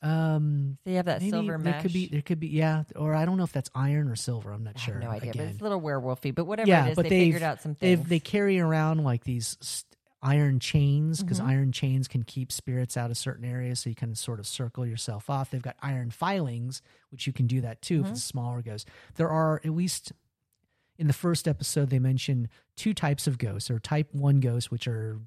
um 0.06 0.78
They 0.84 0.94
have 0.94 1.06
that 1.06 1.22
silver 1.22 1.46
there 1.52 1.58
mesh. 1.58 1.82
could 1.82 1.92
be 1.92 2.08
there 2.08 2.22
could 2.22 2.40
be 2.40 2.48
yeah 2.48 2.82
or 2.96 3.14
I 3.14 3.24
don't 3.24 3.36
know 3.36 3.44
if 3.44 3.52
that's 3.52 3.70
iron 3.74 4.08
or 4.08 4.16
silver. 4.16 4.50
I'm 4.52 4.64
not 4.64 4.74
I 4.76 4.80
sure. 4.80 4.98
no 4.98 5.10
idea, 5.10 5.32
but 5.36 5.42
it's 5.42 5.60
a 5.60 5.62
little 5.62 5.80
werewolfy. 5.80 6.34
But 6.34 6.46
whatever 6.46 6.68
Yeah, 6.68 6.86
it 6.86 6.90
is, 6.90 6.96
but 6.96 7.04
they 7.04 7.10
figured 7.26 7.42
out 7.42 7.60
some 7.62 7.76
they 7.78 7.94
things. 7.94 8.08
they 8.08 8.18
carry 8.20 8.58
around 8.58 9.04
like 9.04 9.22
these 9.22 9.56
iron 10.22 10.60
chains 10.60 11.20
because 11.22 11.40
Mhm. 11.40 11.46
iron 11.46 11.72
chains 11.72 12.06
can 12.06 12.22
keep 12.22 12.52
spirits 12.52 12.96
out 12.96 13.10
of 13.10 13.16
certain 13.18 13.44
areas 13.44 13.80
so 13.80 13.90
you 13.90 13.96
can 13.96 14.14
sort 14.14 14.38
of 14.38 14.46
circle 14.46 14.86
yourself 14.86 15.28
off 15.28 15.50
they've 15.50 15.62
got 15.62 15.76
iron 15.82 16.10
filings 16.10 16.80
which 17.10 17.26
you 17.26 17.32
can 17.32 17.46
do 17.48 17.60
that 17.60 17.82
too 17.82 18.00
if 18.02 18.06
Mhm. 18.06 18.10
it's 18.12 18.22
smaller 18.22 18.62
ghosts 18.62 18.88
there 19.16 19.28
are 19.28 19.56
at 19.64 19.70
least 19.72 20.12
in 20.96 21.08
the 21.08 21.12
first 21.12 21.48
episode 21.48 21.90
they 21.90 21.98
mention 21.98 22.48
two 22.76 22.94
types 22.94 23.26
of 23.26 23.36
ghosts 23.38 23.68
or 23.70 23.80
type 23.80 24.14
1 24.14 24.38
ghosts 24.38 24.70
which 24.70 24.86
are 24.86 25.18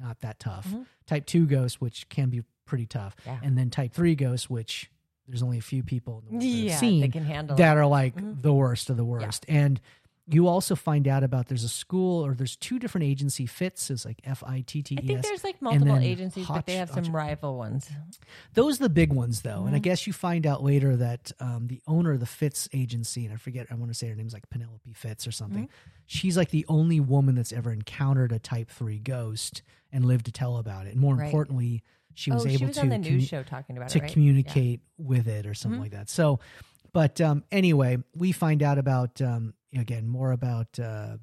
not 0.00 0.20
that 0.20 0.38
tough 0.40 0.66
Mhm. 0.68 0.86
type 1.06 1.24
2 1.26 1.46
ghosts 1.46 1.80
which 1.80 2.08
can 2.08 2.28
be 2.28 2.42
pretty 2.64 2.86
tough 2.86 3.14
Yeah. 3.24 3.38
and 3.44 3.56
then 3.56 3.70
type 3.70 3.92
3 3.92 4.16
ghosts 4.16 4.50
which 4.50 4.90
there's 5.28 5.42
only 5.42 5.58
a 5.58 5.62
few 5.62 5.82
people 5.84 6.18
in 6.18 6.24
the 6.24 6.30
world 6.32 6.42
that 6.42 6.46
yeah, 6.48 6.76
seen 6.78 7.00
they 7.00 7.08
can 7.08 7.24
handle 7.24 7.56
that 7.56 7.76
it. 7.76 7.80
are 7.80 7.86
like 7.86 8.14
Mhm. 8.16 8.42
the 8.42 8.52
worst 8.54 8.90
of 8.90 8.96
the 8.96 9.04
worst. 9.04 9.44
And 9.48 9.80
you 10.28 10.48
also 10.48 10.74
find 10.74 11.06
out 11.06 11.22
about 11.22 11.46
there's 11.46 11.62
a 11.62 11.68
school 11.68 12.26
or 12.26 12.34
there's 12.34 12.56
two 12.56 12.80
different 12.80 13.04
agency 13.06 13.46
Fittes. 13.46 13.90
It's 13.90 14.04
like 14.04 14.18
F 14.24 14.42
I 14.44 14.64
T 14.66 14.82
T 14.82 14.96
I 14.98 15.04
E 15.04 15.06
think 15.06 15.22
there's 15.22 15.44
like 15.44 15.62
multiple 15.62 15.96
agencies, 15.98 16.46
but 16.48 16.66
they 16.66 16.74
have 16.74 16.88
some 16.90 17.04
Hotch- 17.04 17.12
rival 17.12 17.56
ones. 17.56 17.88
Those 18.54 18.80
are 18.80 18.84
the 18.84 18.88
big 18.88 19.12
ones 19.12 19.42
though. 19.42 19.66
And 19.66 19.76
I 19.76 19.78
guess 19.78 20.06
you 20.06 20.12
find 20.12 20.44
out 20.44 20.64
later 20.64 20.96
that 20.96 21.30
um, 21.38 21.68
the 21.68 21.80
owner 21.86 22.12
of 22.12 22.20
the 22.20 22.26
Fittes 22.26 22.68
agency, 22.72 23.24
and 23.24 23.32
I 23.32 23.36
forget, 23.36 23.68
I 23.70 23.74
want 23.76 23.90
to 23.90 23.94
say 23.94 24.08
her 24.08 24.16
name's 24.16 24.32
like 24.32 24.50
Penelope 24.50 24.92
Fittes 25.00 25.28
or 25.28 25.32
something. 25.32 25.64
Mm-hmm. 25.64 25.90
She's 26.06 26.36
like 26.36 26.50
the 26.50 26.66
only 26.68 26.98
woman 26.98 27.36
that's 27.36 27.52
ever 27.52 27.72
encountered 27.72 28.32
a 28.32 28.40
type 28.40 28.68
three 28.70 28.98
ghost 28.98 29.62
and 29.92 30.04
lived 30.04 30.26
to 30.26 30.32
tell 30.32 30.56
about 30.56 30.86
it. 30.86 30.92
And 30.92 31.00
more 31.00 31.14
Right. 31.14 31.26
importantly, 31.26 31.84
she 32.14 32.32
was 32.32 32.44
oh, 32.44 32.48
able 32.48 32.58
she 32.58 32.64
was 32.66 32.76
to 32.76 32.82
on 32.82 32.88
the 32.88 32.96
commu- 32.96 33.10
news 33.12 33.28
show 33.28 33.42
talking 33.44 33.76
about 33.76 33.90
to 33.90 33.98
it, 33.98 34.02
right? 34.02 34.12
communicate 34.12 34.80
with 34.98 35.28
it 35.28 35.46
or 35.46 35.54
something 35.54 35.78
Mhm. 35.78 35.84
like 35.84 35.92
that. 35.92 36.08
So, 36.08 36.40
but 36.92 37.20
um, 37.20 37.44
anyway, 37.52 37.98
we 38.16 38.32
find 38.32 38.62
out 38.62 38.78
about 38.78 39.20
um, 39.20 39.52
again 39.80 40.06
more 40.08 40.32
about 40.32 40.78
uh, 40.78 41.16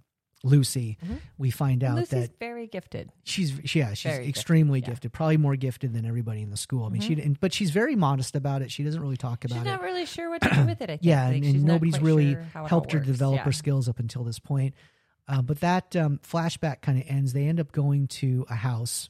Lucy. 0.44 0.98
Mhm. 1.06 1.20
We 1.38 1.52
find 1.52 1.84
out 1.84 1.96
Lucy's 1.96 2.10
that 2.30 2.40
very 2.40 2.68
gifted. 2.68 3.10
she's 3.24 3.74
yeah 3.76 3.94
she's 3.94 4.04
Very 4.12 4.26
gifted, 4.26 4.30
extremely 4.30 4.80
yeah. 4.82 4.88
gifted, 4.88 5.14
probably 5.14 5.38
more 5.38 5.56
gifted 5.56 5.94
than 5.94 6.06
everybody 6.06 6.42
in 6.42 6.50
the 6.50 6.58
school. 6.58 6.86
I 6.86 6.90
mean, 6.90 7.02
she 7.02 7.14
and, 7.22 7.40
but 7.40 7.54
she's 7.54 7.70
very 7.72 7.96
modest 7.96 8.36
about 8.36 8.62
it. 8.62 8.70
She 8.72 8.84
doesn't 8.84 9.00
really 9.02 9.16
talk 9.18 9.46
about 9.46 9.56
it. 9.56 9.60
She's 9.60 9.66
not 9.66 9.82
really 9.82 10.06
sure 10.06 10.30
what 10.30 10.42
to 10.42 10.50
do 10.54 10.66
with 10.66 10.82
it. 10.82 10.90
I 10.90 10.98
think. 10.98 11.04
Yeah, 11.04 11.28
Like, 11.28 11.36
and, 11.38 11.46
and 11.46 11.64
nobody's 11.64 12.00
really 12.02 12.34
sure 12.34 12.42
how 12.54 12.60
it 12.60 12.64
all 12.64 12.68
helped 12.70 12.92
her 12.92 13.00
develop 13.00 13.38
Yeah. 13.38 13.44
her 13.44 13.52
skills 13.54 13.88
up 13.88 14.00
until 14.00 14.24
this 14.26 14.40
point. 14.40 14.74
Uh, 15.28 15.42
but 15.42 15.62
that 15.62 15.96
um, 15.96 16.20
flashback 16.30 16.82
kind 16.82 16.98
of 17.00 17.06
ends. 17.08 17.32
They 17.32 17.48
end 17.48 17.62
up 17.62 17.72
going 17.72 18.08
to 18.10 18.46
a 18.50 18.56
house 18.56 19.10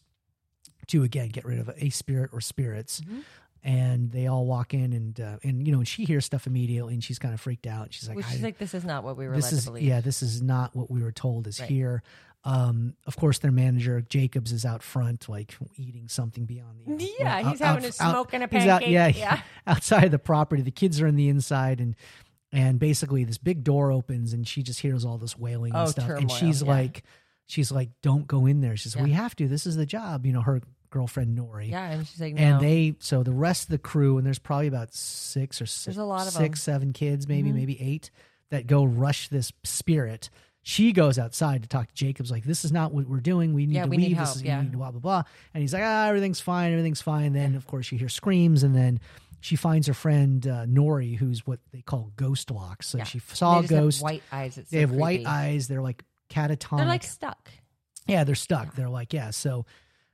to 0.87 1.01
again 1.01 1.29
get 1.29 1.45
rid 1.45 1.57
of 1.59 1.69
a 1.77 1.89
spirit 1.89 2.29
or 2.33 2.41
spirits, 2.41 3.01
Mhm. 3.01 3.23
And 3.63 4.11
they 4.11 4.27
all 4.27 4.45
walk 4.45 4.73
in 4.73 4.91
and 4.93 5.19
uh, 5.21 5.37
and 5.43 5.65
you 5.65 5.71
know 5.71 5.79
and 5.79 5.87
she 5.87 6.03
hears 6.05 6.25
stuff 6.25 6.45
immediately 6.47 6.93
and 6.93 7.03
she's 7.03 7.19
kind 7.19 7.33
of 7.33 7.39
freaked 7.41 7.65
out. 7.67 7.93
She's 7.93 8.07
like, 8.07 8.17
Which 8.17 8.25
I, 8.25 8.35
like, 8.41 8.57
this 8.57 8.73
is 8.73 8.83
not 8.85 9.03
what 9.03 9.15
we 9.17 9.27
were 9.27 9.35
this 9.35 9.51
is 9.53 9.63
to 9.65 9.69
believe. 9.71 9.83
yeah, 9.83 10.01
this 10.01 10.21
is 10.21 10.41
not 10.41 10.75
what 10.75 10.91
we 10.91 11.01
were 11.01 11.11
told 11.13 11.47
is 11.47 11.59
Right. 11.59 11.69
here. 11.69 12.03
Um, 12.45 12.95
of 13.07 13.15
course, 13.15 13.39
their 13.39 13.51
manager 13.51 14.01
Jacobs 14.01 14.51
is 14.51 14.65
out 14.65 14.83
front, 14.83 15.29
like 15.29 15.55
eating 15.77 16.09
something 16.09 16.43
beyond 16.43 16.77
the. 16.85 17.09
Yeah, 17.17 17.37
out- 17.37 17.51
he's 17.51 17.59
having 17.59 17.83
out- 17.85 17.89
a 17.89 17.93
smoke 17.93 18.33
and 18.33 18.43
a 18.43 18.47
he's 18.51 18.67
out- 18.67 18.81
pancake. 18.81 18.91
yeah, 18.91 19.07
yeah. 19.07 19.41
outside 19.67 20.11
the 20.11 20.19
property. 20.19 20.61
The 20.61 20.69
kids 20.71 20.99
are 20.99 21.07
in 21.07 21.15
the 21.15 21.29
inside, 21.29 21.79
and 21.79 21.95
and 22.51 22.79
basically 22.79 23.23
this 23.23 23.37
big 23.37 23.63
door 23.63 23.93
opens, 23.93 24.33
and 24.33 24.45
she 24.45 24.61
just 24.61 24.81
hears 24.81 25.05
all 25.05 25.17
this 25.17 25.37
wailing 25.39 25.71
and 25.73 25.83
Oh, 25.83 25.89
stuff, 25.89 26.09
and 26.09 26.29
she's 26.29 26.61
yeah. 26.61 26.67
like, 26.67 27.03
she's 27.45 27.71
like, 27.71 27.91
"Don't 28.01 28.27
go 28.27 28.45
in 28.45 28.59
there." 28.59 28.75
She 28.75 28.89
says, 28.89 28.97
Yeah. 28.97 29.03
"We 29.05 29.11
have 29.11 29.37
to. 29.37 29.47
This 29.47 29.65
is 29.65 29.77
the 29.77 29.85
job." 29.85 30.25
You 30.25 30.33
know, 30.33 30.41
her 30.41 30.61
girlfriend 30.93 31.35
Norrie. 31.35 31.69
Yeah, 31.69 31.89
and 31.91 32.07
she's 32.07 32.21
like, 32.21 32.35
no. 32.35 32.41
And 32.41 32.61
they 32.61 32.95
so 32.99 33.23
the 33.23 33.31
rest 33.33 33.63
of 33.63 33.69
the 33.69 33.77
crew, 33.79 34.17
and 34.17 34.25
there's 34.25 34.39
probably 34.39 34.67
about 34.67 34.93
six 34.93 35.61
or 35.61 35.65
six, 35.65 35.85
There's 35.85 35.97
a 35.97 36.03
lot 36.05 36.27
of 36.27 36.33
six, 36.33 36.61
seven 36.61 36.93
kids, 36.93 37.27
maybe 37.27 37.49
Mhm. 37.49 37.55
maybe 37.55 37.81
eight, 37.81 38.11
that 38.51 38.67
go 38.67 38.83
rush 38.83 39.27
this 39.29 39.51
spirit. 39.63 40.29
She 40.61 40.93
goes 40.93 41.17
outside 41.19 41.63
to 41.63 41.67
talk 41.67 41.87
to 41.89 41.93
Jacobs, 41.95 42.29
like, 42.31 42.43
"This 42.45 42.63
is 42.63 42.71
not 42.71 42.93
what 42.93 43.07
we're 43.09 43.19
doing. 43.19 43.53
We 43.53 43.65
need 43.65 43.75
Yeah, 43.75 43.83
to 43.83 43.89
we 43.89 43.97
leave. 43.97 44.09
need 44.09 44.17
this 44.19 44.27
help, 44.27 44.35
is 44.37 44.43
yeah. 44.43 44.59
we 44.59 44.63
need 44.65 44.71
to 44.73 44.77
blah 44.77 44.91
blah 44.91 44.99
blah." 45.01 45.23
And 45.53 45.61
he's 45.61 45.73
like, 45.73 45.83
"Ah, 45.83 46.07
everything's 46.07 46.39
fine. 46.39 46.71
Everything's 46.71 47.01
fine." 47.01 47.33
Then 47.33 47.55
of 47.55 47.65
course 47.67 47.91
you 47.91 47.97
hear 47.97 48.07
screams, 48.07 48.61
and 48.63 48.73
then 48.75 48.99
she 49.41 49.55
finds 49.57 49.87
her 49.87 49.93
friend 49.93 50.45
uh, 50.47 50.65
Norrie, 50.67 51.15
who's 51.15 51.45
what 51.45 51.59
they 51.73 51.81
call 51.81 52.11
ghost 52.15 52.49
locks. 52.51 52.87
So 52.87 52.99
Yeah. 52.99 53.03
she 53.03 53.19
saw 53.19 53.59
they 53.59 53.65
a 53.65 53.67
ghost. 53.67 54.01
white 54.01 54.23
eyes. 54.31 54.57
It's 54.57 54.69
they 54.69 54.77
so 54.77 54.81
have 54.87 54.91
white 54.91 55.25
eyes. 55.25 55.67
They're 55.67 55.81
like 55.81 56.05
catatonic. 56.29 56.77
They're 56.77 56.85
like 56.85 57.03
stuck. 57.03 57.49
yeah, 58.07 58.23
they're 58.23 58.35
stuck. 58.35 58.75
They're 58.75 58.89
like, 58.89 59.11
yeah. 59.11 59.31
So, 59.31 59.65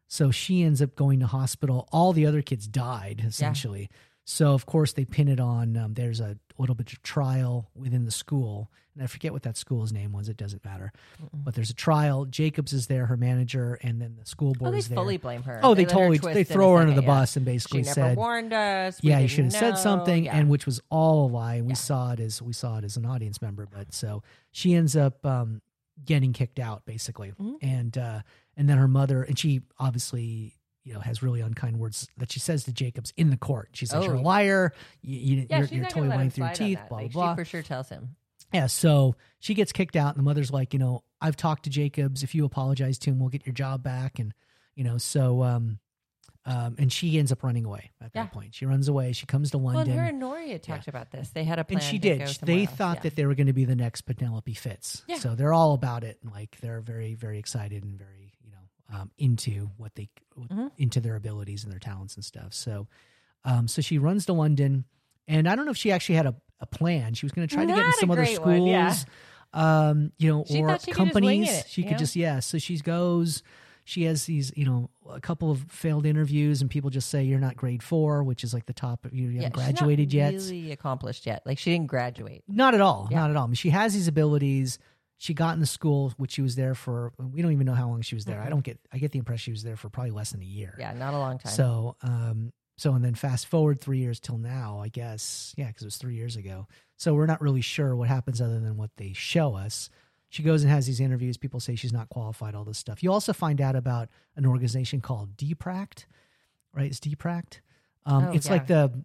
so 0.10 0.30
she 0.32 0.63
ends 0.63 0.82
up 0.82 0.96
going 0.96 1.20
to 1.22 1.28
hospital. 1.28 1.88
All 1.94 2.12
the 2.12 2.25
other 2.25 2.42
kids 2.42 2.68
died 2.68 3.24
essentially. 3.25 3.89
So 4.25 4.54
of 4.54 4.66
course 4.66 4.92
they 4.94 5.06
pin 5.06 5.28
it 5.28 5.39
on. 5.39 5.78
Um, 5.78 5.94
there's 5.94 6.20
a 6.20 6.38
little 6.58 6.75
bit 6.75 6.92
of 6.92 7.01
trial 7.01 7.70
within 7.75 8.06
the 8.06 8.12
school, 8.12 8.70
and 8.94 9.01
I 9.04 9.08
forget 9.08 9.32
what 9.34 9.42
that 9.44 9.58
school's 9.58 9.92
name 9.92 10.12
was. 10.12 10.30
It 10.30 10.38
doesn't 10.38 10.63
matter. 10.63 10.92
But 11.34 11.56
there's 11.56 11.72
a 11.72 11.74
trial. 11.74 12.25
Jacobs 12.25 12.72
is 12.74 12.86
there, 12.88 13.08
her 13.08 13.18
manager, 13.18 13.80
and 13.82 14.00
then 14.01 14.18
the 14.20 14.25
school 14.28 14.51
Oh, 14.56 14.60
board 14.60 14.74
they 14.74 14.78
is 14.80 14.88
there. 14.89 14.98
fully 14.98 15.18
blame 15.18 15.42
her. 15.44 15.60
Oh, 15.63 15.74
they, 15.74 15.86
let 15.86 15.92
her 15.94 15.98
totally 15.98 16.34
they 16.34 16.44
throw 16.44 16.74
her 16.75 16.80
under 16.82 16.94
the 16.94 17.01
yeah. 17.01 17.08
bus 17.08 17.38
and 17.38 17.46
She 17.46 17.51
basically 17.54 17.82
never 17.84 17.94
said, 17.94 18.18
warned 18.18 18.54
us. 18.54 19.00
Yeah, 19.01 19.18
you 19.20 19.28
should 19.28 19.46
have 19.46 19.54
said 19.54 19.78
something, 19.80 20.25
Yeah. 20.25 20.36
and 20.38 20.48
which 20.50 20.66
was 20.68 20.80
all 20.92 21.25
a 21.25 21.30
lie. 21.30 21.56
And 21.56 21.66
we 21.66 21.72
Yeah. 21.72 21.75
saw 21.75 22.12
it 22.12 22.20
as 22.20 22.39
we 22.42 22.54
saw 22.54 22.78
it 22.78 22.84
as 22.84 22.98
an 22.98 23.06
audience 23.08 23.42
member. 23.42 23.66
But 23.66 23.94
so 23.96 24.22
she 24.51 24.74
ends 24.75 24.96
up 24.96 25.25
um, 25.25 25.62
getting 26.06 26.34
kicked 26.34 26.60
out, 26.60 26.86
basically, 26.86 27.32
Mhm. 27.42 27.56
and 27.63 27.98
uh, 27.98 28.22
and 28.60 28.70
then 28.70 28.78
her 28.78 28.88
mother, 28.88 29.24
and 29.24 29.39
she 29.39 29.62
obviously 29.80 30.54
you 30.84 30.94
know 30.94 31.00
has 31.00 31.24
really 31.24 31.42
unkind 31.42 31.80
words 31.80 32.08
that 32.18 32.32
she 32.32 32.39
says 32.39 32.66
to 32.66 32.74
Jacobs 32.74 33.12
in 33.18 33.32
the 33.32 33.38
court. 33.38 33.70
She 33.74 33.86
says, 33.88 34.01
Oh, 34.01 34.04
"You're 34.04 34.16
a 34.16 34.22
liar. 34.22 34.74
You, 35.01 35.20
you, 35.20 35.48
yeah, 35.50 35.58
you're, 35.60 35.68
she's 35.68 35.78
you're 35.78 35.86
totally 35.86 36.10
lying 36.10 36.30
through 36.30 36.46
your 36.46 36.54
teeth." 36.54 36.80
Blah 36.89 36.98
Like, 36.98 37.12
blah 37.13 37.24
blah. 37.24 37.34
She 37.34 37.38
for 37.39 37.46
sure 37.46 37.63
tells 37.63 37.89
him. 37.89 38.16
Yeah, 38.54 38.68
so 38.68 39.16
she 39.39 39.54
gets 39.54 39.72
kicked 39.72 39.96
out, 39.96 40.10
and 40.10 40.18
the 40.18 40.24
mother's 40.24 40.51
like, 40.51 40.74
you 40.74 40.80
know, 40.80 41.04
I've 41.22 41.36
talked 41.36 41.63
to 41.63 41.70
Jacobs. 41.70 42.24
If 42.24 42.34
you 42.36 42.46
apologize 42.46 42.98
to 43.00 43.12
him, 43.12 43.20
we'll 43.20 43.30
get 43.30 43.46
your 43.46 43.54
job 43.54 43.82
back. 43.84 44.20
And 44.20 44.34
you 44.75 44.84
know, 44.84 44.98
so 44.98 45.44
um, 45.44 45.80
um, 46.46 46.75
and 46.80 46.92
she 46.92 47.20
ends 47.20 47.32
up 47.32 47.44
running 47.44 47.66
away 47.66 47.92
at 48.01 48.13
that 48.13 48.32
point. 48.32 48.56
She 48.56 48.66
runs 48.66 48.88
away. 48.88 49.12
She 49.12 49.25
comes 49.25 49.51
to 49.51 49.58
Well, 49.58 49.75
London, 49.75 49.92
and 49.92 50.01
her 50.01 50.08
and 50.08 50.20
Norrie 50.20 50.51
had 50.51 50.63
talked 50.63 50.88
about 50.88 51.12
this. 51.12 51.30
They 51.30 51.44
had 51.44 51.60
a 51.60 51.63
plan. 51.63 51.80
and 51.80 51.84
she 51.88 52.00
did. 52.00 52.22
They 52.42 52.66
thought 52.66 52.98
yeah. 52.98 53.01
that 53.04 53.16
they 53.16 53.25
were 53.25 53.36
going 53.36 53.48
to 53.48 53.54
be 53.54 53.66
the 53.66 53.75
next 53.75 54.01
Penelope 54.01 54.54
Fittes. 54.56 55.04
Yeah. 55.08 55.18
So 55.18 55.36
they're 55.36 55.54
all 55.54 55.74
about 55.74 56.04
it. 56.04 56.18
and, 56.24 56.32
Like 56.32 56.58
they're 56.62 56.82
very, 56.82 57.13
very 57.13 57.38
excited 57.38 57.84
and 57.84 58.00
very, 58.00 58.28
um, 58.93 59.12
into 59.17 59.69
what 59.77 59.96
they 59.96 60.10
Mhm. 60.38 60.72
into 60.77 61.00
their 61.01 61.15
abilities 61.15 61.63
and 61.63 61.72
their 61.72 61.79
talents 61.79 62.15
and 62.15 62.24
stuff. 62.24 62.53
So, 62.53 62.88
um, 63.46 63.67
so 63.67 63.81
she 63.81 63.98
runs 63.98 64.25
to 64.27 64.34
London, 64.34 64.86
and 65.27 65.48
I 65.50 65.55
don't 65.55 65.65
know 65.65 65.72
if 65.72 65.77
she 65.77 65.91
actually 65.91 66.15
had 66.15 66.25
a, 66.27 66.36
a 66.60 66.65
plan. 66.65 67.13
She 67.13 67.25
was 67.25 67.31
going 67.34 67.48
to 67.48 67.53
try 67.53 67.65
to 67.65 67.74
get 67.74 67.86
in 67.86 67.91
some 67.93 68.12
other 68.12 68.25
schools. 68.25 68.48
one, 68.48 68.65
yeah. 68.67 68.96
Um, 69.53 70.12
you 70.17 70.31
know, 70.31 70.46
She 70.48 70.62
or 70.62 70.77
she 70.79 70.91
could 70.91 70.96
companies. 70.98 71.50
it, 71.50 71.65
she 71.69 71.84
could 71.84 71.93
know? 71.93 71.98
just 71.98 72.15
yeah. 72.15 72.39
So 72.39 72.58
she 72.58 72.77
goes. 72.77 73.43
She 73.86 74.03
has 74.03 74.25
these, 74.25 74.53
you 74.55 74.65
know, 74.65 74.91
a 75.10 75.19
couple 75.19 75.50
of 75.50 75.62
failed 75.67 76.05
interviews, 76.05 76.62
and 76.62 76.69
people 76.69 76.91
just 76.91 77.10
say 77.10 77.24
you're 77.24 77.39
not 77.39 77.58
grade 77.58 77.81
four, 77.81 78.24
which 78.24 78.43
is 78.43 78.53
like 78.53 78.67
the 78.67 78.74
top. 78.74 79.08
You 79.12 79.24
haven't 79.29 79.36
Yeah, 79.36 79.41
not 79.48 79.53
graduated 79.53 80.13
yet. 80.13 80.34
Really 80.34 80.72
accomplished 80.72 81.25
yet? 81.25 81.41
Like 81.43 81.58
she 81.58 81.72
didn't 81.72 81.88
graduate. 81.88 82.43
Not 82.48 82.75
at 82.75 82.81
all. 82.81 83.08
Yeah. 83.10 83.22
Not 83.22 83.31
at 83.31 83.36
all. 83.36 83.46
I 83.46 83.48
mean, 83.48 83.55
she 83.55 83.72
has 83.72 83.96
these 83.96 84.08
abilities. 84.08 84.77
She 85.21 85.33
got 85.33 85.53
in 85.53 85.59
the 85.59 85.65
school, 85.65 86.13
which 86.15 86.31
she 86.31 86.41
was 86.41 86.55
there 86.55 86.73
for. 86.73 87.11
We 87.19 87.41
don't 87.41 87.51
even 87.51 87.65
know 87.65 87.73
how 87.73 87.89
long 87.89 88.01
she 88.01 88.15
was 88.15 88.23
there. 88.23 88.41
I 88.41 88.49
don't 88.49 88.63
get. 88.63 88.79
I 88.91 88.97
get 88.99 89.11
the 89.11 89.19
impression 89.19 89.41
she 89.43 89.51
was 89.51 89.63
there 89.63 89.75
for 89.75 89.89
probably 89.89 90.11
less 90.11 90.31
than 90.31 90.41
a 90.41 90.45
year. 90.45 90.75
Yeah, 90.79 90.93
not 90.93 91.13
a 91.13 91.17
long 91.17 91.38
time. 91.39 91.51
So, 91.51 91.97
um, 92.01 92.53
so 92.77 92.93
and 92.93 93.03
then 93.03 93.15
fast 93.15 93.47
forward 93.47 93.81
three 93.81 93.97
years 93.99 94.21
till 94.21 94.38
now. 94.38 94.79
I 94.79 94.88
guess, 94.88 95.53
yeah, 95.57 95.67
because 95.67 95.81
it 95.83 95.88
was 95.88 95.97
three 95.97 96.15
years 96.15 96.38
ago. 96.38 96.67
So 96.95 97.13
we're 97.13 97.25
not 97.25 97.41
really 97.41 97.59
sure 97.59 97.95
what 97.97 98.07
happens 98.07 98.41
other 98.41 98.59
than 98.61 98.77
what 98.77 98.91
they 98.95 99.11
show 99.11 99.55
us. 99.55 99.89
She 100.29 100.41
goes 100.41 100.63
and 100.63 100.71
has 100.71 100.85
these 100.88 101.01
interviews. 101.01 101.35
People 101.35 101.59
say 101.59 101.75
she's 101.75 101.91
not 101.91 102.07
qualified. 102.07 102.55
All 102.55 102.63
this 102.63 102.77
stuff. 102.77 103.03
You 103.03 103.11
also 103.11 103.33
find 103.33 103.59
out 103.59 103.75
about 103.75 104.07
an 104.38 104.45
organization 104.45 105.01
called 105.01 105.35
DEPRAC, 105.35 106.05
right? 106.73 106.85
It's 106.85 106.99
DEPRAC. 107.01 107.59
Um, 108.05 108.25
Oh, 108.29 108.31
it's 108.31 108.45
yeah. 108.45 108.51
like 108.53 108.67
the 108.67 109.03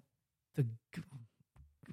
the 0.54 0.66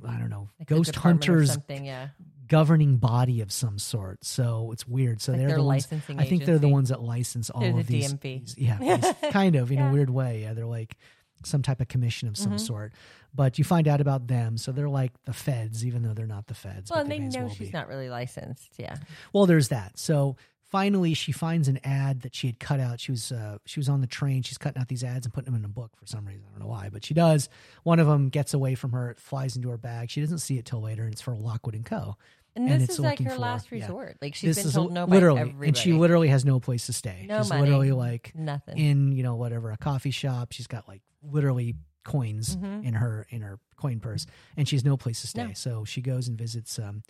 I 0.08 0.18
don't 0.18 0.30
know 0.30 0.50
Like 0.60 0.68
ghost 0.68 0.96
hunters 0.96 1.52
something. 1.54 1.86
Yeah, 1.86 2.10
governing 2.52 2.98
body 2.98 3.40
of 3.40 3.50
some 3.52 3.80
sort. 3.80 4.26
So 4.26 4.72
it's 4.74 4.86
weird. 4.86 5.22
So 5.22 5.32
Like 5.32 5.40
they're 5.40 5.50
the 5.56 5.64
ones. 5.64 5.68
licensing 5.92 6.20
I 6.20 6.26
think 6.26 6.44
they're 6.44 6.60
the 6.60 6.68
ones 6.68 6.90
that 6.90 7.02
license 7.02 7.50
all 7.50 7.62
They're 7.62 7.70
of 7.72 7.78
the 7.88 8.02
these. 8.02 8.14
DMV. 8.14 8.22
these- 8.22 8.56
yeah, 8.58 8.78
it's 8.82 9.32
kind 9.34 9.56
of 9.56 9.72
in 9.72 9.78
Yeah. 9.78 9.90
a 9.90 9.94
weird 9.94 10.10
way. 10.10 10.42
Yeah, 10.42 10.54
they're 10.54 10.66
like 10.66 10.98
some 11.46 11.62
type 11.62 11.80
of 11.80 11.88
commission 11.88 12.28
of 12.28 12.38
some 12.38 12.54
Mhm. 12.54 12.60
sort. 12.60 12.94
But 13.34 13.58
you 13.58 13.64
find 13.64 13.88
out 13.88 14.02
about 14.02 14.28
them, 14.28 14.58
so 14.58 14.74
they're 14.74 14.90
like 14.90 15.14
the 15.24 15.32
feds, 15.34 15.86
even 15.86 16.04
though 16.04 16.14
they're 16.14 16.28
not 16.28 16.48
the 16.48 16.54
feds. 16.54 16.92
well, 16.92 17.00
and 17.00 17.10
they 17.10 17.20
know 17.20 17.46
well 17.46 17.50
she's 17.50 17.70
be. 17.70 17.74
not 17.74 17.88
really 17.88 18.10
licensed. 18.10 18.74
Yeah, 18.78 18.98
Well, 19.32 19.46
there's 19.46 19.70
that. 19.70 19.98
So 19.98 20.36
finally, 20.66 21.14
she 21.14 21.32
finds 21.32 21.68
an 21.68 21.80
ad 21.86 22.22
that 22.22 22.36
she 22.36 22.48
had 22.48 22.60
cut 22.60 22.80
out. 22.80 23.00
She 23.00 23.12
was 23.12 23.32
uh, 23.32 23.58
she 23.66 23.80
was 23.80 23.88
on 23.90 24.02
the 24.02 24.08
train. 24.08 24.42
She's 24.44 24.58
cutting 24.58 24.80
out 24.82 24.88
these 24.90 25.04
ads 25.04 25.26
and 25.26 25.34
putting 25.34 25.52
them 25.52 25.56
in 25.60 25.66
a 25.66 25.70
book 25.70 25.92
for 25.96 26.06
some 26.06 26.26
reason. 26.26 26.44
I 26.48 26.52
don't 26.52 26.60
know 26.68 26.72
why, 26.72 26.90
but 26.92 27.04
she 27.06 27.14
does. 27.14 27.48
One 27.84 28.00
of 28.00 28.08
them 28.08 28.30
gets 28.30 28.54
away 28.54 28.76
from 28.76 28.92
her. 28.92 29.10
It 29.10 29.20
flies 29.20 29.56
into 29.56 29.70
her 29.70 29.78
bag. 29.78 30.10
She 30.10 30.20
doesn't 30.22 30.40
see 30.40 30.58
it 30.58 30.66
till 30.66 30.82
later, 30.82 31.04
and 31.04 31.12
it's 31.14 31.22
for 31.22 31.34
Lockwood 31.36 31.76
and 31.76 31.86
Co. 31.86 32.18
and, 32.56 32.70
And 32.70 32.82
this 32.82 32.90
is 32.92 33.00
like 33.00 33.20
her 33.20 33.30
for- 33.32 33.38
last 33.38 33.72
yeah. 33.72 33.80
resort. 33.82 34.18
Like 34.22 34.36
she's 34.36 34.56
this 34.56 34.64
been 34.64 34.70
is 34.70 34.74
told 34.76 34.92
no 34.94 35.08
by 35.08 35.16
literally, 35.16 35.56
and 35.64 35.76
she 35.78 35.94
literally 35.94 36.28
has 36.30 36.44
no 36.46 36.60
place 36.60 36.86
to 36.88 36.94
stay. 36.94 37.26
No 37.28 37.40
She's 37.42 37.50
money. 37.50 37.62
literally 37.64 37.92
like 37.92 38.34
nothing. 38.36 38.78
in 38.78 39.12
you 39.14 39.24
know 39.24 39.36
whatever 39.36 39.72
a 39.72 39.78
coffee 39.78 40.12
shop. 40.12 40.52
She's 40.52 40.68
got 40.68 40.88
like 40.88 41.02
literally 41.24 41.76
coins 42.04 42.56
Mhm. 42.58 42.84
in 42.86 42.94
her 42.96 43.26
in 43.30 43.42
her 43.42 43.60
coin 43.76 44.00
purse, 44.00 44.26
and 44.58 44.68
she 44.68 44.76
has 44.76 44.84
no 44.84 44.98
place 44.98 45.22
to 45.22 45.28
stay. 45.28 45.48
No. 45.48 45.54
So 45.54 45.86
she 45.86 46.02
goes 46.02 46.28
and 46.28 46.38
visits 46.38 46.78
um, 46.80 47.04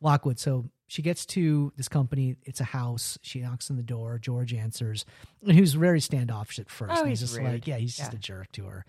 Lockwood. 0.00 0.38
So 0.38 0.70
she 0.86 1.02
gets 1.02 1.26
to 1.26 1.72
this 1.76 1.88
company. 1.88 2.36
It's 2.44 2.60
a 2.60 2.64
house. 2.64 3.18
She 3.22 3.40
knocks 3.40 3.70
on 3.70 3.76
the 3.76 3.82
door. 3.82 4.18
George 4.18 4.52
answers, 4.54 5.04
and 5.42 5.52
he 5.52 5.60
was 5.60 5.74
very 5.74 6.00
standoffish 6.00 6.58
at 6.58 6.70
first. 6.70 6.92
Oh, 6.96 7.04
he's, 7.04 7.20
he's 7.20 7.28
just 7.30 7.38
rude. 7.40 7.52
like, 7.52 7.66
yeah, 7.66 7.76
he's 7.76 7.96
just 7.96 8.14
a 8.14 8.18
jerk 8.18 8.50
to 8.52 8.64
her. 8.64 8.84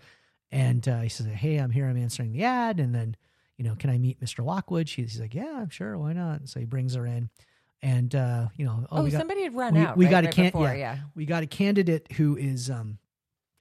And 0.52 0.86
uh, 0.88 1.00
he 1.00 1.08
says, 1.08 1.26
"Hey, 1.26 1.58
I'm 1.58 1.70
here. 1.70 1.86
I'm 1.86 1.96
answering 1.96 2.32
the 2.32 2.42
ad." 2.44 2.80
And 2.80 2.92
then, 2.94 3.16
you 3.60 3.68
know, 3.68 3.74
can 3.78 3.90
I 3.90 3.98
meet 3.98 4.18
Mr. 4.22 4.42
Lockwood? 4.42 4.88
She's 4.88 5.20
like, 5.20 5.34
"Yeah, 5.34 5.66
sure. 5.68 5.98
Why 5.98 6.14
not?" 6.14 6.48
So 6.48 6.60
he 6.60 6.64
brings 6.64 6.94
her 6.94 7.04
in, 7.04 7.28
and 7.82 8.14
uh, 8.14 8.46
you 8.56 8.64
know, 8.64 8.86
oh, 8.90 9.00
oh, 9.00 9.02
got 9.02 9.12
somebody 9.18 9.42
had 9.42 9.54
run 9.54 9.74
we- 9.74 9.80
out. 9.80 9.98
we 9.98 10.06
right, 10.06 10.10
got 10.10 10.24
a 10.24 10.26
right 10.28 10.34
can- 10.34 10.44
before, 10.46 10.68
yeah. 10.68 10.74
yeah. 10.74 10.98
we 11.14 11.26
got 11.26 11.42
a 11.42 11.46
candidate 11.46 12.10
who 12.12 12.38
is 12.38 12.70
um, 12.70 12.96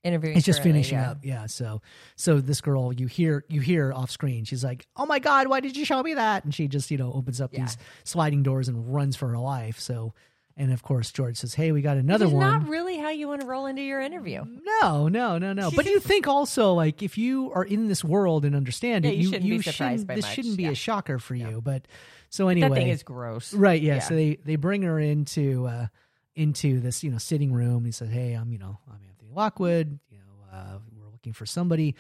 Interviewing. 0.06 0.38
it's 0.38 0.46
just 0.46 0.64
finishing 0.64 0.98
yeah. 0.98 1.12
up 1.12 1.26
yeah 1.26 1.46
so 1.46 1.82
so 2.16 2.40
this 2.40 2.62
girl 2.62 2.94
you 2.94 3.08
hear 3.08 3.44
you 3.50 3.60
hear 3.60 3.92
off 3.92 4.10
screen 4.10 4.46
she's 4.46 4.64
like 4.64 4.88
oh 4.96 5.06
my 5.06 5.20
god 5.20 5.48
why 5.50 5.60
did 5.60 5.76
you 5.76 5.84
show 5.84 6.02
me 6.02 6.14
that 6.14 6.46
and 6.46 6.56
she 6.56 6.70
just 6.70 6.90
you 6.90 6.98
know 6.98 7.12
opens 7.12 7.42
up 7.42 7.52
Yeah. 7.52 7.66
these 7.66 7.78
sliding 8.06 8.42
doors 8.42 8.70
and 8.70 8.94
runs 8.96 9.18
for 9.18 9.28
her 9.28 9.38
life 9.38 9.78
so 9.78 10.14
and 10.60 10.72
of 10.72 10.84
course 10.84 11.12
george 11.12 11.38
says 11.38 11.56
hey 11.56 11.72
we 11.72 11.82
got 11.82 11.98
another 11.98 12.26
Which 12.26 12.34
is 12.34 12.38
one 12.38 12.60
not 12.62 12.68
really 12.70 12.98
how 12.98 13.10
you 13.10 13.28
want 13.28 13.42
to 13.42 13.48
roll 13.48 13.66
into 13.66 13.82
your 13.82 14.00
interview. 14.02 14.44
no 14.82 15.08
no 15.08 15.40
no 15.40 15.54
no 15.54 15.72
but 15.72 15.88
you 15.88 16.00
think 16.12 16.28
also 16.28 16.74
like 16.74 17.02
if 17.02 17.18
you 17.18 17.52
are 17.54 17.64
in 17.64 17.88
this 17.88 18.04
world 18.04 18.46
and 18.46 18.56
understand 18.56 19.06
Yeah, 19.06 19.12
it 19.12 19.16
you 19.16 19.22
you 19.24 19.30
shouldn't 19.32 19.50
be 19.50 19.62
surprised 19.64 19.78
shouldn't 20.02 20.08
by 20.08 20.16
this 20.16 20.26
much, 20.26 20.34
shouldn't 20.36 20.58
be 20.58 20.64
yeah. 20.64 20.70
a 20.72 20.76
shocker 20.76 21.18
for 21.18 21.34
you 21.34 21.62
but 21.62 21.88
so 22.30 22.48
anyway 22.48 22.70
That 22.70 22.76
thing 22.76 22.88
is 22.90 23.02
gross. 23.02 23.56
Right. 23.56 23.82
Yeah. 23.82 23.96
Yeah. 23.96 24.00
So 24.02 24.14
they 24.14 24.36
they 24.46 24.56
bring 24.56 24.84
her 24.84 25.00
into 25.00 25.66
uh 25.66 25.88
into 26.36 26.80
this 26.80 27.04
you 27.04 27.10
know 27.10 27.18
sitting 27.18 27.52
room. 27.52 27.86
He 27.86 27.92
said, 27.92 28.10
"Hey, 28.10 28.34
I'm 28.34 28.52
you 28.54 28.60
know 28.60 28.78
I'm 28.88 29.00
Anthony 29.10 29.32
Lockwood. 29.34 29.98
You 30.12 30.20
know 30.20 30.56
uh, 30.56 30.78
we're 30.96 31.10
looking 31.12 31.34
for 31.34 31.48
somebody." 31.48 31.96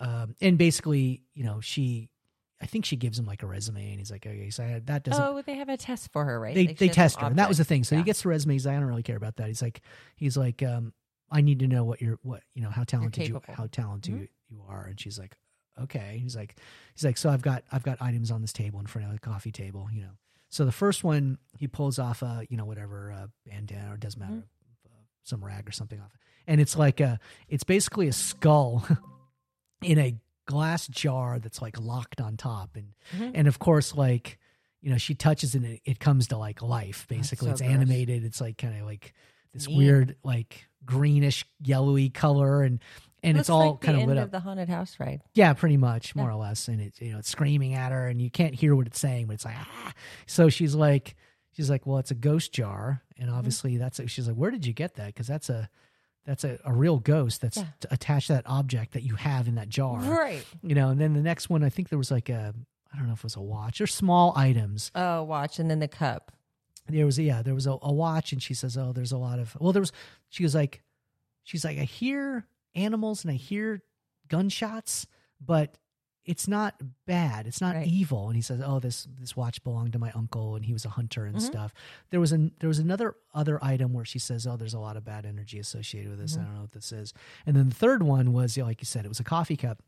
Um, 0.00 0.34
and 0.40 0.56
basically, 0.56 1.20
you 1.34 1.44
know, 1.44 1.60
she, 1.60 2.08
I 2.62 2.66
think 2.66 2.84
she 2.84 2.96
gives 2.96 3.18
him 3.18 3.26
like 3.26 3.42
a 3.42 3.46
resume, 3.46 3.90
and 3.90 3.98
he's 3.98 4.10
like, 4.10 4.26
"Okay, 4.26 4.48
so 4.50 4.64
I, 4.64 4.80
that 4.86 5.02
doesn't." 5.04 5.22
Oh, 5.22 5.42
they 5.42 5.56
have 5.56 5.68
a 5.68 5.76
test 5.76 6.10
for 6.12 6.24
her, 6.24 6.38
right? 6.40 6.54
they 6.54 6.66
Like, 6.68 6.78
they 6.78 6.88
test 6.88 7.18
her, 7.20 7.26
and 7.26 7.36
that 7.38 7.48
was 7.48 7.58
the 7.58 7.64
thing. 7.64 7.84
So 7.84 7.94
Yeah. 7.94 8.00
he 8.00 8.04
gets 8.04 8.22
the 8.22 8.28
resume. 8.28 8.54
He's 8.54 8.64
like, 8.66 8.76
"I 8.76 8.78
don't 8.80 8.88
really 8.88 9.02
care 9.02 9.16
about 9.16 9.36
that." 9.36 9.48
He's 9.48 9.60
like, 9.62 9.82
he's 10.16 10.36
like, 10.36 10.62
um, 10.62 10.92
"I 11.30 11.40
need 11.40 11.58
to 11.60 11.66
know 11.68 11.84
what 11.84 12.00
you're 12.00 12.18
what 12.22 12.42
you 12.54 12.62
know 12.62 12.70
how 12.70 12.84
talented 12.84 13.28
you 13.28 13.40
how 13.48 13.66
talented 13.66 14.14
Mhm. 14.14 14.28
you, 14.50 14.62
are." 14.68 14.84
And 14.86 14.98
she's 15.00 15.18
like, 15.18 15.36
"Okay." 15.80 16.18
He's 16.22 16.36
like, 16.36 16.56
he's 16.94 17.04
like, 17.04 17.18
"So 17.18 17.28
I've 17.28 17.42
got 17.42 17.64
I've 17.72 17.82
got 17.82 18.00
items 18.00 18.30
on 18.30 18.40
this 18.40 18.52
table 18.52 18.78
in 18.80 18.86
front 18.86 19.06
of 19.08 19.12
the 19.12 19.18
coffee 19.20 19.52
table, 19.52 19.88
you 19.92 20.02
know." 20.02 20.12
So 20.48 20.64
the 20.64 20.72
first 20.72 21.02
one 21.02 21.38
he 21.58 21.66
pulls 21.66 21.98
off 21.98 22.22
a 22.22 22.46
you 22.48 22.56
know 22.56 22.64
whatever 22.64 23.10
uh, 23.12 23.26
bandana 23.44 23.90
or 23.90 23.94
it 23.94 24.00
doesn't 24.00 24.20
matter 24.20 24.32
Mm-hmm. 24.32 24.86
uh, 24.94 25.02
some 25.24 25.44
rag 25.44 25.68
or 25.68 25.72
something 25.72 26.00
off, 26.00 26.16
and 26.46 26.60
it's 26.60 26.76
like 26.76 27.00
a 27.00 27.18
it's 27.48 27.64
basically 27.64 28.06
a 28.08 28.12
skull 28.12 28.86
in 29.82 29.98
a 29.98 30.14
glass 30.46 30.86
jar 30.88 31.38
that's 31.38 31.60
like 31.62 31.78
locked 31.80 32.20
on 32.20 32.36
top, 32.36 32.76
and 32.76 32.88
Mhm. 33.16 33.32
and 33.34 33.48
of 33.48 33.58
course 33.58 33.94
like 33.94 34.38
you 34.80 34.90
know 34.90 34.98
she 34.98 35.14
touches 35.14 35.54
it 35.54 35.62
and 35.62 35.66
it, 35.74 35.80
it 35.84 35.98
comes 35.98 36.28
to 36.28 36.36
like 36.36 36.60
life 36.62 37.06
basically 37.08 37.46
so 37.48 37.52
it's 37.52 37.60
gross. 37.62 37.72
animated 37.72 38.22
it's 38.24 38.40
like 38.40 38.58
kind 38.58 38.78
of 38.78 38.84
like 38.86 39.14
this 39.54 39.66
Neat. 39.66 39.76
weird 39.78 40.16
like 40.22 40.66
greenish 40.84 41.46
yellowy 41.62 42.10
color 42.10 42.62
and 42.62 42.80
and 43.22 43.38
it's 43.38 43.48
all 43.48 43.70
like 43.72 43.80
kind 43.80 43.98
of 43.98 44.06
lit 44.06 44.18
of 44.18 44.24
up 44.24 44.30
the 44.32 44.40
haunted 44.40 44.68
house 44.68 44.96
ride. 45.00 45.22
yeah 45.32 45.54
pretty 45.54 45.78
much 45.78 46.14
more 46.14 46.28
Yeah. 46.28 46.34
or 46.34 46.38
less 46.38 46.68
and 46.68 46.82
it 46.82 47.00
you 47.00 47.12
know 47.12 47.18
it's 47.18 47.30
screaming 47.30 47.72
at 47.72 47.92
her 47.92 48.08
and 48.08 48.20
you 48.20 48.30
can't 48.30 48.54
hear 48.54 48.76
what 48.76 48.86
it's 48.86 49.00
saying 49.00 49.26
but 49.26 49.34
it's 49.34 49.46
like 49.46 49.56
ah. 49.58 49.92
so 50.26 50.50
she's 50.50 50.74
like 50.74 51.16
she's 51.52 51.70
like 51.70 51.86
well 51.86 51.96
it's 51.98 52.10
a 52.10 52.14
ghost 52.14 52.52
jar 52.52 53.00
and 53.16 53.28
Mm-hmm. 53.28 53.38
obviously 53.38 53.76
that's 53.78 53.98
a, 54.00 54.06
she's 54.06 54.26
like 54.28 54.36
where 54.36 54.50
did 54.50 54.66
you 54.66 54.74
get 54.74 54.96
that 54.96 55.06
because 55.06 55.26
that's 55.26 55.48
a 55.48 55.70
that's 56.24 56.44
a, 56.44 56.58
a 56.64 56.72
real 56.72 56.98
ghost 56.98 57.40
that's 57.40 57.56
Yeah. 57.58 57.66
attached 57.90 58.28
to 58.28 58.34
that 58.34 58.44
object 58.46 58.92
that 58.92 59.02
you 59.02 59.14
have 59.16 59.46
in 59.48 59.54
that 59.56 59.68
jar 59.68 60.00
Right. 60.00 60.44
you 60.62 60.74
know 60.74 60.88
and 60.90 61.00
then 61.00 61.12
the 61.14 61.20
next 61.22 61.50
one 61.50 61.62
i 61.64 61.68
think 61.68 61.88
there 61.90 61.98
was 61.98 62.10
like 62.10 62.28
a 62.28 62.54
i 62.92 62.96
don't 62.96 63.06
know 63.06 63.12
if 63.12 63.20
it 63.20 63.24
was 63.24 63.36
a 63.36 63.40
watch 63.42 63.80
or 63.80 63.86
small 63.86 64.32
items 64.36 64.90
Oh, 64.94 65.22
watch 65.24 65.58
and 65.58 65.70
then 65.70 65.80
the 65.80 65.88
cup. 65.88 66.32
there 66.88 67.06
was 67.06 67.18
yeah 67.18 67.42
there 67.42 67.54
was 67.54 67.66
a, 67.66 67.76
a 67.82 67.92
watch 67.92 68.32
and 68.32 68.42
she 68.42 68.54
says 68.54 68.76
oh 68.76 68.92
there's 68.92 69.12
a 69.12 69.18
lot 69.18 69.38
of 69.38 69.56
well 69.60 69.72
there 69.72 69.82
was 69.82 69.92
she 70.28 70.42
was 70.42 70.54
like 70.54 70.82
she's 71.42 71.64
like 71.64 71.78
i 71.78 71.84
hear 71.84 72.46
animals 72.74 73.22
and 73.24 73.30
i 73.30 73.34
hear 73.36 73.82
gunshots 74.28 75.06
but 75.44 75.76
it's 76.24 76.48
not 76.48 76.80
bad. 77.06 77.46
It's 77.46 77.60
not 77.60 77.74
Right. 77.74 77.86
evil. 77.86 78.28
And 78.28 78.36
he 78.36 78.40
says, 78.42 78.60
"Oh, 78.64 78.80
this 78.80 79.06
this 79.20 79.36
watch 79.36 79.62
belonged 79.62 79.92
to 79.92 79.98
my 79.98 80.10
uncle, 80.12 80.56
and 80.56 80.64
he 80.64 80.72
was 80.72 80.84
a 80.84 80.90
hunter 80.90 81.26
and 81.26 81.36
Mhm. 81.36 81.40
stuff." 81.42 81.74
There 82.10 82.20
was 82.20 82.32
an 82.32 82.52
there 82.60 82.68
was 82.68 82.78
another 82.78 83.16
other 83.34 83.62
item 83.62 83.92
where 83.92 84.04
she 84.04 84.18
says, 84.18 84.46
"Oh, 84.46 84.56
there's 84.56 84.74
a 84.74 84.78
lot 84.78 84.96
of 84.96 85.04
bad 85.04 85.26
energy 85.26 85.58
associated 85.58 86.10
with 86.10 86.18
this. 86.20 86.36
I 86.36 86.40
Mhm. 86.40 86.44
don't 86.44 86.54
know 86.54 86.60
what 86.62 86.72
this 86.72 86.92
is." 86.92 87.12
And 87.46 87.54
then 87.56 87.68
the 87.68 87.74
third 87.74 88.02
one 88.02 88.32
was, 88.32 88.56
you 88.56 88.62
know, 88.62 88.68
like 88.68 88.80
you 88.80 88.86
said, 88.86 89.04
it 89.04 89.08
was 89.08 89.20
a 89.20 89.24
coffee 89.24 89.56
cup, 89.56 89.82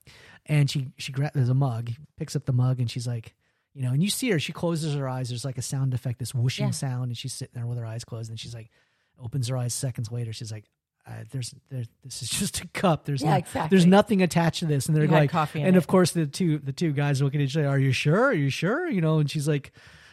and 0.45 0.71
she 0.71 0.93
she 0.99 1.13
gra- 1.13 1.31
there's 1.35 1.49
a 1.49 1.55
mug, 1.55 1.93
picks 2.17 2.37
up 2.37 2.45
the 2.45 2.53
mug, 2.53 2.81
and 2.81 2.91
she's 2.91 3.07
like. 3.07 3.35
You 3.75 3.83
know, 3.83 3.93
and 3.93 4.03
you 4.03 4.09
see 4.09 4.31
her, 4.31 4.39
she 4.39 4.55
closes 4.55 4.95
her 4.95 5.07
eyes. 5.07 5.29
There's 5.29 5.45
like 5.45 5.59
a 5.59 5.63
sound 5.63 5.93
effect, 5.93 6.19
this 6.19 6.35
whooshing 6.35 6.69
Yeah. 6.69 6.71
sound, 6.71 7.11
and 7.11 7.19
she's 7.19 7.35
sitting 7.35 7.53
there 7.53 7.67
with 7.67 7.77
her 7.77 7.85
eyes 7.85 8.05
closed. 8.07 8.31
And 8.31 8.41
she's 8.41 8.55
like, 8.55 8.71
opens 9.19 9.49
her 9.49 9.57
eyes 9.59 9.75
seconds 9.75 10.11
later. 10.11 10.33
She's 10.33 10.51
like, 10.51 10.65
uh, 11.07 11.13
"There's, 11.31 11.55
there, 11.71 11.85
this 12.05 12.23
is 12.23 12.29
just 12.41 12.61
a 12.61 12.69
cup. 12.69 13.05
There's, 13.05 13.23
Yeah, 13.23 13.31
no- 13.31 13.37
exactly. 13.37 13.69
there's 13.77 13.87
nothing 13.87 14.23
attached 14.23 14.61
to 14.61 14.67
this." 14.67 14.87
And 14.87 14.97
they're 14.97 15.05
You 15.05 15.11
like, 15.11 15.31
coffee 15.31 15.61
and 15.63 15.77
it. 15.77 15.79
of 15.79 15.87
course, 15.87 16.11
the 16.13 16.27
two 16.27 16.59
the 16.59 16.73
two 16.73 16.93
guys 16.93 17.23
look 17.23 17.35
at 17.35 17.41
each 17.41 17.57
other. 17.57 17.69
Are 17.69 17.79
you 17.79 17.93
sure? 17.93 18.25
Are 18.27 18.33
you 18.33 18.51
sure? 18.51 18.89
You 18.89 19.01
know, 19.01 19.19
and 19.19 19.31
she's 19.31 19.47
like, 19.49 19.73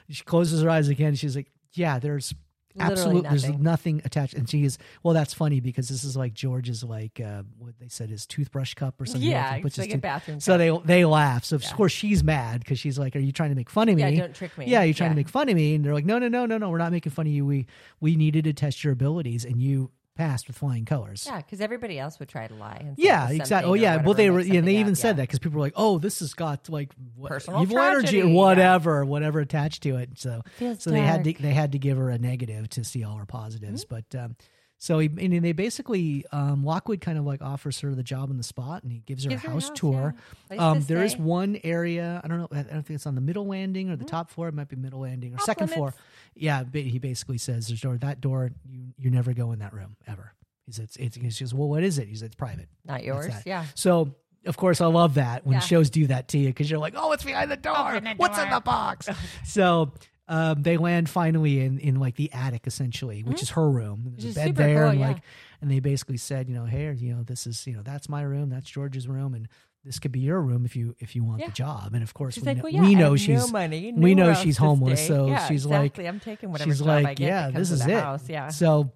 she 0.10 0.24
closes 0.24 0.62
her 0.62 0.70
eyes 0.70 0.88
again. 0.90 1.16
She's 1.16 1.36
like, 1.36 1.52
yeah, 1.74 2.00
there's 2.00 2.34
absolutely 2.80 3.30
there's 3.30 3.48
nothing. 3.50 4.02
attached. 4.04 4.34
And 4.34 4.50
she 4.50 4.64
is 4.64 4.78
well. 5.04 5.14
That's 5.14 5.34
funny 5.34 5.60
because 5.60 5.90
this 5.90 6.04
is 6.04 6.18
like 6.18 6.34
George's 6.34 6.84
like 6.84 7.20
uh, 7.20 7.44
what 7.60 7.78
they 7.80 7.88
said 7.88 8.10
his 8.10 8.26
toothbrush 8.26 8.74
cup 8.74 9.00
or 9.00 9.06
something. 9.06 9.30
Yeah, 9.30 9.52
like 9.52 9.66
it's 9.66 9.78
like 9.78 9.94
a 9.94 9.98
bathroom. 10.00 10.40
so 10.40 10.54
cup. 10.58 10.84
they 10.86 10.96
they 11.00 11.06
laugh. 11.06 11.46
So 11.46 11.56
of 11.56 11.64
Yeah. 11.64 11.72
course 11.74 11.92
she's 11.92 12.24
mad 12.24 12.60
because 12.62 12.80
she's 12.80 12.98
like, 12.98 13.16
"Are 13.16 13.20
you 13.20 13.32
trying 13.32 13.50
to 13.50 13.56
make 13.56 13.70
fun 13.70 13.90
of 13.90 13.96
me?" 13.96 14.02
yeah, 14.02 14.12
don't 14.22 14.34
trick 14.36 14.58
me. 14.58 14.66
Yeah, 14.68 14.82
you're 14.84 14.94
trying 14.96 15.12
to 15.12 15.16
make 15.16 15.30
fun 15.30 15.50
of 15.50 15.56
me, 15.56 15.76
and 15.76 15.86
they're 15.86 15.94
like, 15.94 16.06
"No, 16.06 16.18
no, 16.20 16.28
no, 16.28 16.46
no, 16.48 16.58
no. 16.58 16.70
We're 16.70 16.78
not 16.80 16.92
making 16.92 17.12
fun 17.12 17.28
of 17.28 17.34
you. 17.34 17.46
We 17.46 17.68
we 18.00 18.16
needed 18.16 18.44
to 18.46 18.54
test 18.54 18.84
your 18.84 18.94
abilities, 18.94 19.46
and 19.46 19.62
you 19.62 19.92
passed 20.16 20.48
with 20.48 20.58
flying 20.58 20.86
colors." 20.86 21.26
Yeah, 21.28 21.38
because 21.38 21.62
everybody 21.62 22.00
else 22.00 22.20
would 22.20 22.30
try 22.30 22.48
to 22.48 22.54
lie. 22.56 22.78
And 22.80 22.98
Yeah, 22.98 23.30
exactly. 23.30 23.70
Oh, 23.70 23.74
yeah. 23.74 24.02
Well, 24.04 24.14
they 24.14 24.30
were, 24.30 24.42
yeah, 24.42 24.62
they 24.62 24.78
even 24.78 24.96
said 24.96 25.10
yeah. 25.10 25.14
that 25.14 25.24
because 25.24 25.40
people 25.40 25.58
were 25.58 25.66
like, 25.66 25.74
"Oh, 25.76 26.00
this 26.00 26.20
has 26.20 26.34
got 26.34 26.70
like 26.70 26.92
what, 27.16 27.30
Personal 27.30 27.62
evil 27.62 27.80
energy 27.80 28.02
tragedy, 28.02 28.22
or 28.22 28.28
yeah. 28.28 28.34
whatever, 28.34 29.06
whatever 29.06 29.40
attached 29.40 29.84
to 29.84 29.98
it." 29.98 30.20
So, 30.20 30.42
Feels 30.58 30.84
so 30.84 30.92
they 30.92 31.02
had 31.02 31.24
to 31.24 31.34
they 31.34 31.54
had 31.54 31.72
to 31.74 31.80
give 31.80 31.98
her 31.98 32.10
a 32.10 32.18
negative 32.18 32.70
to 32.70 32.84
see 32.84 33.04
all 33.04 33.18
her 33.18 33.26
positives. 33.26 33.86
But 33.86 34.14
um, 34.16 34.36
so 34.78 35.00
he, 35.00 35.06
and 35.08 35.44
they 35.44 35.54
basically 35.54 36.26
um, 36.34 36.66
Lockwood 36.66 37.00
kind 37.00 37.18
of 37.18 37.24
like 37.24 37.42
offers 37.42 37.80
her 37.80 37.96
the 37.96 38.04
job 38.04 38.30
on 38.30 38.36
the 38.38 38.44
spot, 38.44 38.84
and 38.84 38.92
he 38.92 39.00
gives 39.00 39.24
her 39.24 39.30
Gives 39.30 39.44
a 39.44 39.48
her 39.48 39.54
house, 39.54 39.72
tour. 39.74 40.14
yeah. 40.52 40.58
Um, 40.72 40.82
there 40.82 41.04
is 41.04 41.16
one 41.16 41.58
area 41.64 42.20
I 42.22 42.28
don't 42.28 42.40
know. 42.40 42.50
I 42.52 42.64
don't 42.64 42.86
think 42.86 42.98
it's 42.98 43.08
on 43.08 43.16
the 43.16 43.22
middle 43.22 43.48
landing 43.48 43.90
or 43.90 43.96
the 43.96 44.04
top 44.04 44.30
floor. 44.30 44.50
It 44.50 44.54
might 44.54 44.68
be 44.68 44.76
middle 44.76 45.00
landing 45.00 45.34
or 45.34 45.38
Off 45.38 45.44
second 45.44 45.68
floor. 45.70 45.94
Yeah, 46.36 46.64
he 46.74 47.00
basically 47.00 47.38
says 47.38 47.68
there's 47.68 47.82
door 47.82 47.98
that 47.98 48.22
door 48.22 48.52
you 48.66 48.94
you 48.98 49.10
never 49.12 49.34
go 49.34 49.52
in 49.52 49.60
that 49.60 49.74
room 49.74 49.96
ever. 50.08 50.34
He 50.66 50.72
says 50.72 50.86
it's, 50.86 50.98
it's 50.98 51.16
he 51.18 51.30
says 51.30 51.54
well 51.54 51.68
what 51.70 51.84
is 51.84 51.98
it? 51.98 52.08
He 52.08 52.16
says 52.16 52.24
it's 52.24 52.36
private. 52.36 52.70
not 52.86 53.04
yours. 53.04 53.34
Yeah, 53.46 53.66
So 53.76 54.16
of 54.46 54.58
course 54.58 54.82
I 54.82 54.88
love 54.88 55.14
that 55.16 55.46
when 55.46 55.54
Yeah. 55.54 55.60
shows 55.60 55.90
do 55.90 56.08
that 56.08 56.28
to 56.30 56.38
you 56.38 56.48
because 56.48 56.70
you're 56.70 56.80
like, 56.80 56.94
oh, 56.98 57.12
it's 57.14 57.24
behind 57.24 57.50
the 57.52 57.58
door. 57.58 58.00
The 58.00 58.14
What's 58.18 58.38
in 58.40 58.50
the 58.50 58.60
box? 58.60 59.08
so 59.46 59.92
um, 60.28 60.62
they 60.64 60.78
land 60.78 61.10
finally 61.10 61.60
in 61.62 61.80
in 61.80 61.96
like 62.00 62.16
the 62.16 62.32
attic 62.32 62.66
essentially, 62.66 63.24
which 63.24 63.42
is 63.42 63.50
her 63.52 63.70
room. 63.70 64.16
There's 64.18 64.36
Mm-hmm. 64.36 64.40
Which 64.40 64.50
a 64.50 64.54
bed 64.54 64.56
there, 64.56 64.82
cool, 64.84 64.90
and 64.92 65.00
yeah. 65.00 65.08
like, 65.10 65.18
and 65.62 65.70
they 65.70 65.80
basically 65.82 66.16
said, 66.18 66.48
you 66.48 66.56
know, 66.56 66.66
hey, 66.66 66.94
you 66.94 67.14
know, 67.14 67.24
this 67.24 67.46
is 67.46 67.68
you 67.68 67.74
know 67.74 67.82
that's 67.84 68.08
my 68.08 68.22
room, 68.22 68.50
that's 68.50 68.70
George's 68.70 69.08
room, 69.08 69.34
and 69.34 69.48
this 69.86 70.00
could 70.00 70.12
be 70.12 70.20
your 70.22 70.40
room 70.42 70.66
if 70.66 70.76
you 70.76 70.96
if 71.00 71.16
you 71.16 71.24
want 71.24 71.42
Yeah. 71.42 71.48
the 71.48 71.54
job. 71.54 71.94
And 71.94 72.04
of 72.04 72.14
course, 72.14 72.36
she's 72.36 72.44
we 72.44 72.48
like, 72.48 72.58
know, 72.58 72.64
well, 72.64 72.74
yeah, 72.74 72.82
we 72.82 72.96
know 72.96 73.16
she's 73.16 73.46
no 73.46 73.48
money. 73.52 73.92
we 73.96 74.16
know 74.16 74.34
she's 74.34 74.58
homeless, 74.58 75.06
so 75.06 75.28
Yeah, 75.28 75.48
she's 75.48 75.66
like- 75.66 76.00
I'm 76.00 76.20
taking 76.20 76.52
whatever 76.52 76.70
she's 76.72 76.80
job 76.80 76.88
like, 76.88 77.06
I 77.06 77.14
get 77.16 77.28
yeah, 77.28 77.50
this 77.52 77.70
is 77.72 77.86
it. 77.86 77.92
House. 78.02 78.28
Yeah, 78.30 78.48
So, 78.50 78.92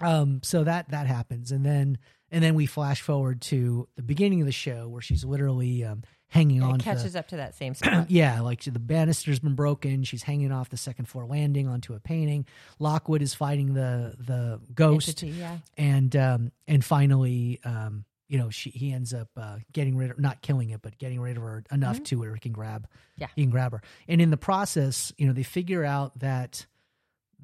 um, 0.00 0.40
so 0.42 0.64
that 0.64 0.90
that 0.90 1.06
happens, 1.06 1.52
and 1.52 1.64
then 1.64 1.98
and 2.30 2.42
then 2.42 2.54
we 2.54 2.66
flash 2.66 3.00
forward 3.02 3.40
to 3.42 3.88
the 3.96 4.02
beginning 4.02 4.40
of 4.40 4.46
the 4.46 4.52
show 4.52 4.88
where 4.88 5.00
she's 5.00 5.24
literally 5.24 5.84
um, 5.84 6.02
hanging 6.28 6.60
on. 6.62 6.74
it 6.74 6.78
to- 6.78 6.84
catches 6.84 7.14
up 7.16 7.28
to 7.28 7.36
that 7.36 7.54
same 7.54 7.74
spot. 7.74 8.10
yeah, 8.10 8.40
like 8.40 8.62
the 8.64 8.78
banister's 8.80 9.38
been 9.38 9.54
broken. 9.54 10.02
She's 10.02 10.22
hanging 10.24 10.50
off 10.52 10.68
the 10.68 10.76
second 10.76 11.06
floor 11.06 11.24
landing 11.26 11.68
onto 11.68 11.94
a 11.94 12.00
painting. 12.00 12.46
Lockwood 12.78 13.22
is 13.22 13.32
fighting 13.34 13.74
the 13.74 14.14
the 14.18 14.60
ghost, 14.74 15.08
Entity, 15.08 15.28
yeah. 15.38 15.58
and 15.78 16.14
um, 16.16 16.52
and 16.66 16.84
finally, 16.84 17.60
um, 17.64 18.04
you 18.28 18.38
know, 18.38 18.50
she 18.50 18.70
he 18.70 18.92
ends 18.92 19.14
up 19.14 19.28
uh, 19.36 19.58
getting 19.72 19.96
rid 19.96 20.10
of 20.10 20.18
not 20.18 20.42
killing 20.42 20.70
it, 20.70 20.82
but 20.82 20.98
getting 20.98 21.20
rid 21.20 21.36
of 21.36 21.42
her 21.42 21.62
enough 21.70 22.02
to 22.04 22.16
where 22.16 22.34
he 22.34 22.40
can 22.40 22.52
grab, 22.52 22.82
Mm-hmm. 22.84 23.20
Yeah. 23.22 23.28
he 23.36 23.42
can 23.42 23.50
grab 23.50 23.72
her. 23.72 23.82
And 24.08 24.20
in 24.20 24.30
the 24.30 24.36
process, 24.36 25.12
you 25.16 25.26
know, 25.26 25.32
they 25.32 25.42
figure 25.44 25.84
out 25.84 26.18
that 26.18 26.66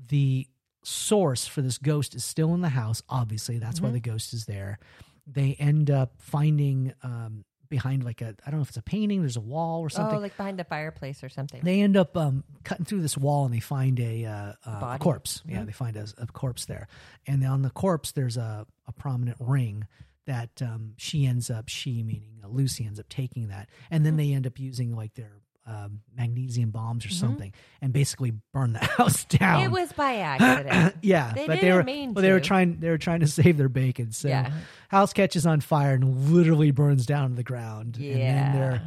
the 0.08 0.46
source 0.84 1.46
for 1.46 1.62
this 1.62 1.78
ghost 1.78 2.14
is 2.14 2.24
still 2.24 2.54
in 2.54 2.60
the 2.60 2.68
house. 2.68 3.02
Obviously, 3.08 3.58
that's 3.58 3.80
why 3.80 3.90
Mhm. 3.90 3.92
the 3.94 4.00
ghost 4.00 4.32
is 4.34 4.46
there. 4.46 4.78
They 5.26 5.54
end 5.54 5.90
up 5.90 6.14
finding 6.18 6.92
um, 7.04 7.44
behind 7.68 8.02
like 8.04 8.20
a 8.20 8.34
I 8.44 8.50
don't 8.50 8.58
know 8.58 8.62
if 8.62 8.68
it's 8.68 8.76
a 8.76 8.82
painting. 8.82 9.20
There's 9.20 9.36
a 9.36 9.40
wall 9.40 9.80
or 9.80 9.88
something 9.88 10.18
Oh, 10.18 10.20
like 10.20 10.36
behind 10.36 10.60
a 10.60 10.64
fireplace 10.64 11.22
or 11.22 11.28
something. 11.28 11.62
they 11.62 11.80
end 11.80 11.96
up 11.96 12.16
um, 12.16 12.42
cutting 12.64 12.84
through 12.84 13.02
this 13.02 13.16
wall 13.16 13.44
and 13.46 13.54
they 13.54 13.60
find 13.60 13.98
a, 14.00 14.24
uh, 14.26 14.52
a 14.66 14.98
corpse. 14.98 15.42
Yeah, 15.46 15.60
Mhm. 15.62 15.66
they 15.66 15.72
find 15.72 15.96
a, 15.96 16.06
a 16.18 16.26
corpse 16.26 16.64
there, 16.66 16.88
and 17.26 17.42
on 17.46 17.62
the 17.62 17.70
corpse 17.70 18.12
there's 18.12 18.36
a, 18.36 18.66
a 18.88 18.92
prominent 18.92 19.36
ring 19.40 19.86
that 20.26 20.50
um, 20.62 20.92
she 20.96 21.26
ends 21.26 21.50
up 21.50 21.68
she 21.68 22.02
meaning 22.02 22.40
uh, 22.44 22.48
Lucy 22.48 22.84
ends 22.86 23.00
up 23.00 23.08
taking 23.08 23.48
that, 23.48 23.68
and 23.90 24.04
then 24.06 24.16
they 24.16 24.32
end 24.32 24.46
up 24.46 24.58
using 24.58 24.94
like 24.94 25.14
their 25.14 25.32
um, 25.64 26.00
magnesium 26.16 26.70
bombs 26.70 27.04
or 27.06 27.08
Mhm. 27.10 27.12
something, 27.20 27.52
and 27.80 27.92
basically 27.92 28.32
burn 28.52 28.72
the 28.72 28.78
house 28.98 29.24
down. 29.26 29.62
it 29.62 29.70
was 29.70 29.92
by 29.92 30.16
accident. 30.18 30.96
yeah, 31.02 31.32
They 31.34 31.46
but 31.46 31.60
they 31.60 31.72
were 31.72 31.84
mean 31.84 32.14
well, 32.14 32.22
they 32.22 32.32
were 32.32 32.40
trying 32.40 32.80
they 32.80 32.88
were 32.90 32.98
trying 32.98 33.20
to 33.20 33.28
save 33.28 33.56
their 33.58 33.68
bacon. 33.68 34.10
So 34.12 34.26
yeah, 34.28 34.50
house 34.88 35.12
catches 35.12 35.46
on 35.46 35.60
fire 35.60 35.94
and 35.94 36.32
literally 36.32 36.72
burns 36.72 37.06
down 37.06 37.30
to 37.30 37.36
the 37.36 37.44
ground. 37.44 37.96
and 37.96 38.04
then 38.04 38.18
yeah. 38.54 38.78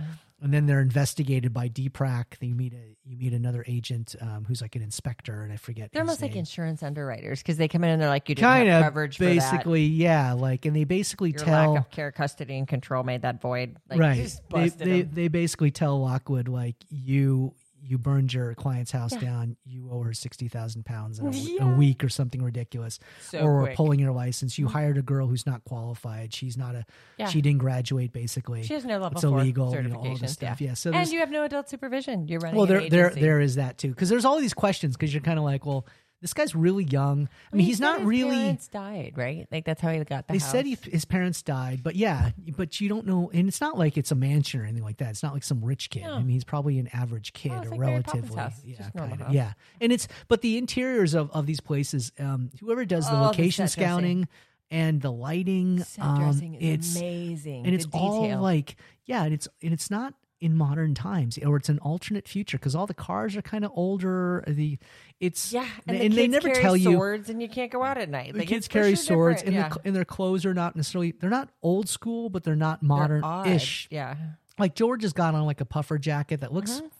And 0.41 0.53
then 0.53 0.65
they're 0.65 0.81
investigated 0.81 1.53
by 1.53 1.69
DEPRAC. 1.69 2.39
They 2.39 2.51
meet 2.51 2.73
a 2.73 2.95
you 3.05 3.17
meet 3.17 3.33
another 3.33 3.63
agent 3.67 4.15
um, 4.19 4.45
who's 4.45 4.61
like 4.61 4.75
an 4.75 4.81
inspector, 4.81 5.43
and 5.43 5.53
I 5.53 5.57
forget. 5.57 5.91
They're 5.91 6.01
almost 6.01 6.21
like 6.21 6.35
insurance 6.35 6.83
underwriters 6.83 7.39
because 7.39 7.57
they 7.57 7.67
come 7.67 7.83
in 7.83 7.91
and 7.91 8.01
they're 8.01 8.09
like, 8.09 8.27
you 8.27 8.35
didn't 8.35 8.49
kind 8.49 8.67
have 8.67 8.81
of 8.81 8.85
coverage 8.85 9.17
for 9.17 9.25
that. 9.25 9.35
basically, 9.35 9.83
yeah. 9.83 10.33
Like, 10.33 10.65
and 10.65 10.75
they 10.75 10.83
basically 10.83 11.29
Your 11.29 11.39
tell 11.39 11.73
lack 11.73 11.85
of 11.85 11.91
care, 11.91 12.11
custody, 12.11 12.57
and 12.57 12.67
control 12.67 13.03
made 13.03 13.21
that 13.21 13.41
void. 13.41 13.77
Like, 13.89 13.99
right. 13.99 14.39
They, 14.51 14.69
they 14.69 15.01
they 15.03 15.27
basically 15.27 15.71
tell 15.71 16.01
Lockwood 16.01 16.47
like 16.47 16.75
you 16.89 17.53
you 17.85 17.97
burned 17.97 18.33
your 18.33 18.53
client's 18.55 18.91
house 18.91 19.13
Yeah. 19.13 19.19
down. 19.19 19.57
You 19.65 19.89
owe 19.91 20.01
her 20.01 20.13
sixty 20.13 20.47
thousand 20.47 20.85
pounds 20.85 21.19
in 21.19 21.27
a, 21.27 21.31
Yeah. 21.31 21.73
a 21.73 21.75
week 21.75 22.03
or 22.03 22.09
something 22.09 22.41
ridiculous. 22.41 22.99
so 23.21 23.39
or 23.39 23.63
quick. 23.63 23.75
pulling 23.75 23.99
your 23.99 24.11
license. 24.11 24.57
You 24.57 24.65
mm-hmm. 24.65 24.73
hired 24.73 24.97
a 24.97 25.01
girl 25.01 25.27
who's 25.27 25.45
not 25.45 25.63
qualified. 25.63 26.33
She's 26.33 26.57
not 26.57 26.75
a. 26.75 26.85
Yeah. 27.17 27.27
She 27.27 27.41
didn't 27.41 27.59
graduate. 27.59 28.11
Basically, 28.11 28.63
She 28.63 28.73
has 28.73 28.85
no 28.85 28.97
level 28.97 29.17
it's 29.17 29.23
illegal. 29.23 29.73
You 29.73 29.83
know, 29.83 29.95
all 29.95 30.17
this 30.17 30.33
stuff. 30.33 30.61
yeah. 30.61 30.73
So 30.73 30.91
and 30.91 31.09
you 31.09 31.19
have 31.19 31.31
no 31.31 31.43
adult 31.43 31.69
supervision. 31.69 32.27
You're 32.27 32.39
running. 32.39 32.57
well, 32.57 32.65
there 32.65 32.89
there 32.89 33.09
there 33.09 33.39
is 33.39 33.55
that 33.55 33.77
too 33.77 33.89
because 33.89 34.09
there's 34.09 34.25
all 34.25 34.39
these 34.39 34.53
questions 34.53 34.95
because 34.95 35.13
you're 35.13 35.21
kind 35.21 35.39
of 35.39 35.45
like, 35.45 35.65
well, 35.65 35.85
this 36.21 36.33
guy's 36.33 36.55
really 36.55 36.83
young. 36.85 37.29
I 37.51 37.55
mean, 37.55 37.61
He 37.65 37.67
he's 37.71 37.79
not 37.79 37.99
his 37.99 38.07
really. 38.07 38.35
Parents 38.37 38.67
died, 38.67 39.13
right? 39.15 39.47
Like 39.51 39.65
that's 39.65 39.81
how 39.81 39.91
he 39.91 40.03
got 40.03 40.27
the 40.27 40.33
They 40.33 40.39
house. 40.39 40.51
said 40.51 40.65
he, 40.65 40.77
his 40.83 41.05
parents 41.05 41.41
died, 41.41 41.81
but 41.83 41.95
yeah, 41.95 42.31
but 42.57 42.79
you 42.81 42.89
don't 42.89 43.05
know, 43.05 43.29
and 43.33 43.47
it's 43.47 43.61
not 43.61 43.77
like 43.77 43.97
it's 43.97 44.11
a 44.11 44.15
mansion 44.15 44.61
or 44.61 44.63
anything 44.63 44.83
like 44.83 44.97
that. 44.97 45.09
It's 45.11 45.21
not 45.23 45.33
like 45.33 45.43
some 45.43 45.63
rich 45.63 45.89
kid. 45.89 46.03
No. 46.03 46.13
I 46.13 46.19
mean, 46.19 46.29
he's 46.29 46.43
probably 46.43 46.79
an 46.79 46.89
average 46.93 47.33
kid 47.33 47.51
Oh, 47.53 47.61
or 47.67 47.69
like 47.71 47.79
relatively, 47.79 48.41
yeah, 48.65 48.89
kind 48.97 49.21
of, 49.21 49.33
yeah. 49.33 49.53
And 49.81 49.91
it's 49.91 50.07
but 50.27 50.41
the 50.41 50.57
interiors 50.57 51.13
of 51.13 51.29
of 51.31 51.45
these 51.45 51.59
places, 51.59 52.11
um, 52.19 52.49
whoever 52.59 52.85
does 52.85 53.05
the 53.07 53.13
Oh, 53.15 53.19
the 53.19 53.23
location 53.25 53.63
dressing. 53.63 53.81
scouting 53.83 54.27
and 54.71 55.01
the 55.01 55.11
lighting, 55.11 55.83
Set 55.83 56.03
um, 56.03 56.19
dressing 56.19 56.55
is 56.55 56.61
it's 56.87 56.95
amazing, 56.95 57.65
and 57.67 57.75
it's 57.75 57.85
all 57.93 58.39
like 58.39 58.77
yeah, 59.05 59.23
and 59.25 59.33
it's 59.33 59.47
and 59.61 59.73
it's 59.73 59.91
not 59.91 60.13
in 60.41 60.55
modern 60.55 60.93
times 60.93 61.37
or 61.39 61.55
it's 61.57 61.69
an 61.69 61.79
alternate 61.79 62.27
future 62.27 62.57
because 62.57 62.75
all 62.75 62.85
the 62.85 62.93
cars 62.93 63.35
are 63.37 63.41
kind 63.41 63.63
of 63.65 63.71
older. 63.73 64.43
The 64.47 64.77
it's 65.19 65.53
yeah, 65.53 65.65
and, 65.87 65.97
and 65.97 66.11
the 66.11 66.15
they 66.17 66.27
never 66.27 66.49
carry 66.49 66.61
tell 66.61 66.75
you 66.77 66.93
swords, 66.93 67.29
and 67.29 67.41
you 67.41 67.47
can't 67.49 67.71
go 67.71 67.83
out 67.83 67.97
at 67.97 68.09
night. 68.09 68.33
the 68.33 68.39
Like, 68.39 68.47
kids 68.49 68.67
carry 68.67 68.95
swords 68.95 69.41
and, 69.41 69.53
yeah. 69.53 69.69
the, 69.69 69.79
and 69.85 69.95
their 69.95 70.05
clothes 70.05 70.45
are 70.45 70.53
not 70.53 70.75
necessarily 70.75 71.11
they're 71.11 71.29
not 71.29 71.49
old 71.63 71.87
school 71.87 72.29
but 72.29 72.43
they're 72.43 72.55
not 72.55 72.81
They're 72.81 72.87
modern 72.87 73.23
ish 73.47 73.87
Yeah, 73.89 74.15
like 74.59 74.75
george 74.75 75.03
has 75.03 75.13
got 75.13 75.33
on 75.35 75.45
like 75.45 75.61
a 75.61 75.65
puffer 75.65 75.97
jacket 75.97 76.41
that 76.41 76.53
looks 76.53 76.81
Mhm. 76.81 76.91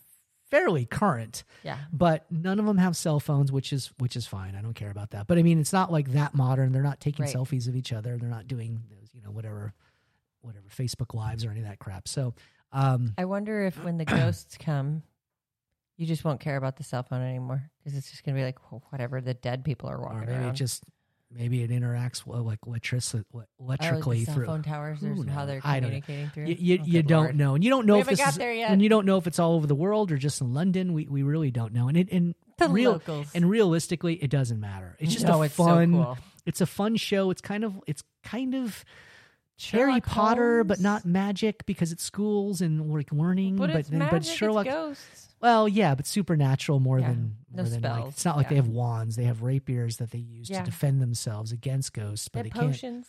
fairly 0.50 0.86
current 0.86 1.44
yeah. 1.64 1.78
but 1.92 2.26
none 2.32 2.60
of 2.60 2.66
them 2.66 2.78
have 2.78 2.96
cell 2.96 3.20
phones 3.20 3.52
which 3.52 3.74
is 3.74 3.92
which 3.98 4.16
is 4.16 4.26
fine 4.26 4.56
i 4.56 4.62
don't 4.62 4.76
care 4.76 4.92
about 4.92 5.10
that 5.12 5.28
but 5.28 5.38
i 5.38 5.44
mean 5.44 5.60
it's 5.60 5.74
not 5.74 5.92
like 5.92 6.14
that 6.14 6.34
modern 6.34 6.72
they're 6.72 6.82
not 6.84 7.02
taking 7.02 7.26
Right. 7.26 7.36
selfies 7.36 7.68
of 7.68 7.76
each 7.76 7.92
other 7.92 8.18
they're 8.18 8.30
not 8.30 8.48
doing 8.48 8.82
those, 8.90 9.10
you 9.14 9.22
know 9.22 9.32
whatever 9.32 9.74
whatever 10.42 10.68
facebook 10.70 11.14
lives 11.14 11.44
or 11.44 11.50
any 11.52 11.60
of 11.62 11.66
that 11.66 11.80
crap 11.80 12.08
so 12.08 12.34
um 12.76 13.14
I 13.18 13.26
wonder 13.26 13.64
if 13.66 13.84
when 13.84 13.98
the 13.98 14.06
ghosts 14.06 14.58
come, 14.60 15.02
you 15.98 16.06
just 16.06 16.24
won't 16.24 16.40
care 16.42 16.58
about 16.58 16.76
the 16.78 16.84
cell 16.84 17.04
phone 17.04 17.22
anymore 17.22 17.70
because 17.84 17.98
it's 17.98 18.12
just 18.12 18.24
gonna 18.24 18.38
be 18.38 18.44
like 18.44 18.58
well, 18.72 18.84
whatever 18.90 19.22
the 19.22 19.34
dead 19.34 19.64
people 19.64 19.90
are 19.90 19.98
or 19.98 20.02
walking 20.02 20.26
maybe 20.30 20.46
it 20.48 20.54
just 20.54 20.84
maybe 21.32 21.64
it 21.64 21.70
interacts 21.72 22.26
well, 22.26 22.44
like 22.44 22.60
electric, 22.66 23.02
oh, 23.34 23.44
electrically 23.60 24.20
the 24.20 24.26
cell 24.26 24.36
through 24.36 24.46
phone 24.46 24.64
towers 24.64 25.04
or 25.04 25.16
how 25.30 25.46
they're 25.46 25.60
I 25.64 25.80
don't 25.80 25.92
know. 25.92 26.02
communicating 26.02 26.30
through. 26.30 26.46
You, 26.46 26.56
you, 26.60 26.80
Oh, 26.82 26.86
you 26.86 27.04
don't 27.04 27.24
Lord. 27.24 27.36
know, 27.38 27.56
and 27.56 27.64
you 27.64 27.70
don't 27.70 27.86
know 27.86 27.96
We 27.96 28.02
if 28.02 28.08
this 28.08 28.20
got 28.20 28.30
is, 28.30 28.36
there 28.38 28.54
yet. 28.54 28.70
and 28.72 28.82
you 28.82 28.90
don't 28.90 29.06
know 29.06 29.18
if 29.18 29.26
it's 29.28 29.40
all 29.40 29.54
over 29.54 29.68
the 29.68 29.76
world 29.76 30.12
or 30.12 30.18
just 30.18 30.40
in 30.42 30.54
London. 30.54 30.94
We 30.94 31.08
we 31.08 31.24
really 31.24 31.52
don't 31.52 31.74
know, 31.74 31.88
and 31.88 31.98
it 31.98 32.10
and 32.12 32.36
The 32.60 32.70
real 32.70 32.94
locals. 32.94 33.28
and 33.34 33.50
realistically, 33.50 34.16
it 34.16 34.30
doesn't 34.30 34.60
matter. 34.60 34.96
It's 35.00 35.14
just 35.14 35.26
no, 35.26 35.42
a 35.42 35.46
it's 35.46 35.56
fun. 35.56 35.94
So 35.94 36.04
cool. 36.04 36.18
It's 36.46 36.62
a 36.62 36.66
fun 36.68 36.96
show. 36.96 37.32
It's 37.32 37.42
kind 37.42 37.64
of 37.64 37.82
it's 37.88 38.04
kind 38.24 38.54
of 38.54 38.86
Harry 39.72 39.84
Sherlock 39.94 40.06
Potter, 40.06 40.64
but 40.64 40.80
not 40.80 41.06
magic 41.06 41.66
because 41.66 41.92
it's 41.92 42.04
schools 42.04 42.62
and 42.62 42.92
like 42.94 43.12
learning. 43.12 43.56
But, 43.56 43.72
but 43.74 43.86
then- 43.88 44.00
magic, 44.00 44.12
but 44.12 44.26
Sherlock, 44.26 44.66
ghosts. 44.66 45.30
well, 45.42 45.68
yeah, 45.68 45.96
but 45.96 46.06
supernatural 46.06 46.80
more 46.80 47.00
Yeah. 47.00 47.10
than 47.12 47.36
No 47.54 47.64
more 47.64 47.70
than 47.72 47.82
like 47.82 48.06
it's 48.08 48.26
not 48.26 48.36
like 48.38 48.50
they 48.50 48.56
have 48.56 48.68
wands. 48.68 49.16
They 49.16 49.24
have 49.24 49.42
rapiers 49.44 49.98
that 49.98 50.12
they 50.12 50.20
use 50.20 50.50
Yeah. 50.50 50.60
to 50.60 50.66
defend 50.66 51.02
themselves 51.02 51.52
against 51.54 51.94
ghosts. 51.94 52.28
They 52.32 52.40
But 52.40 52.44
they 52.44 52.50
can't. 52.50 52.66
potions. 52.72 53.08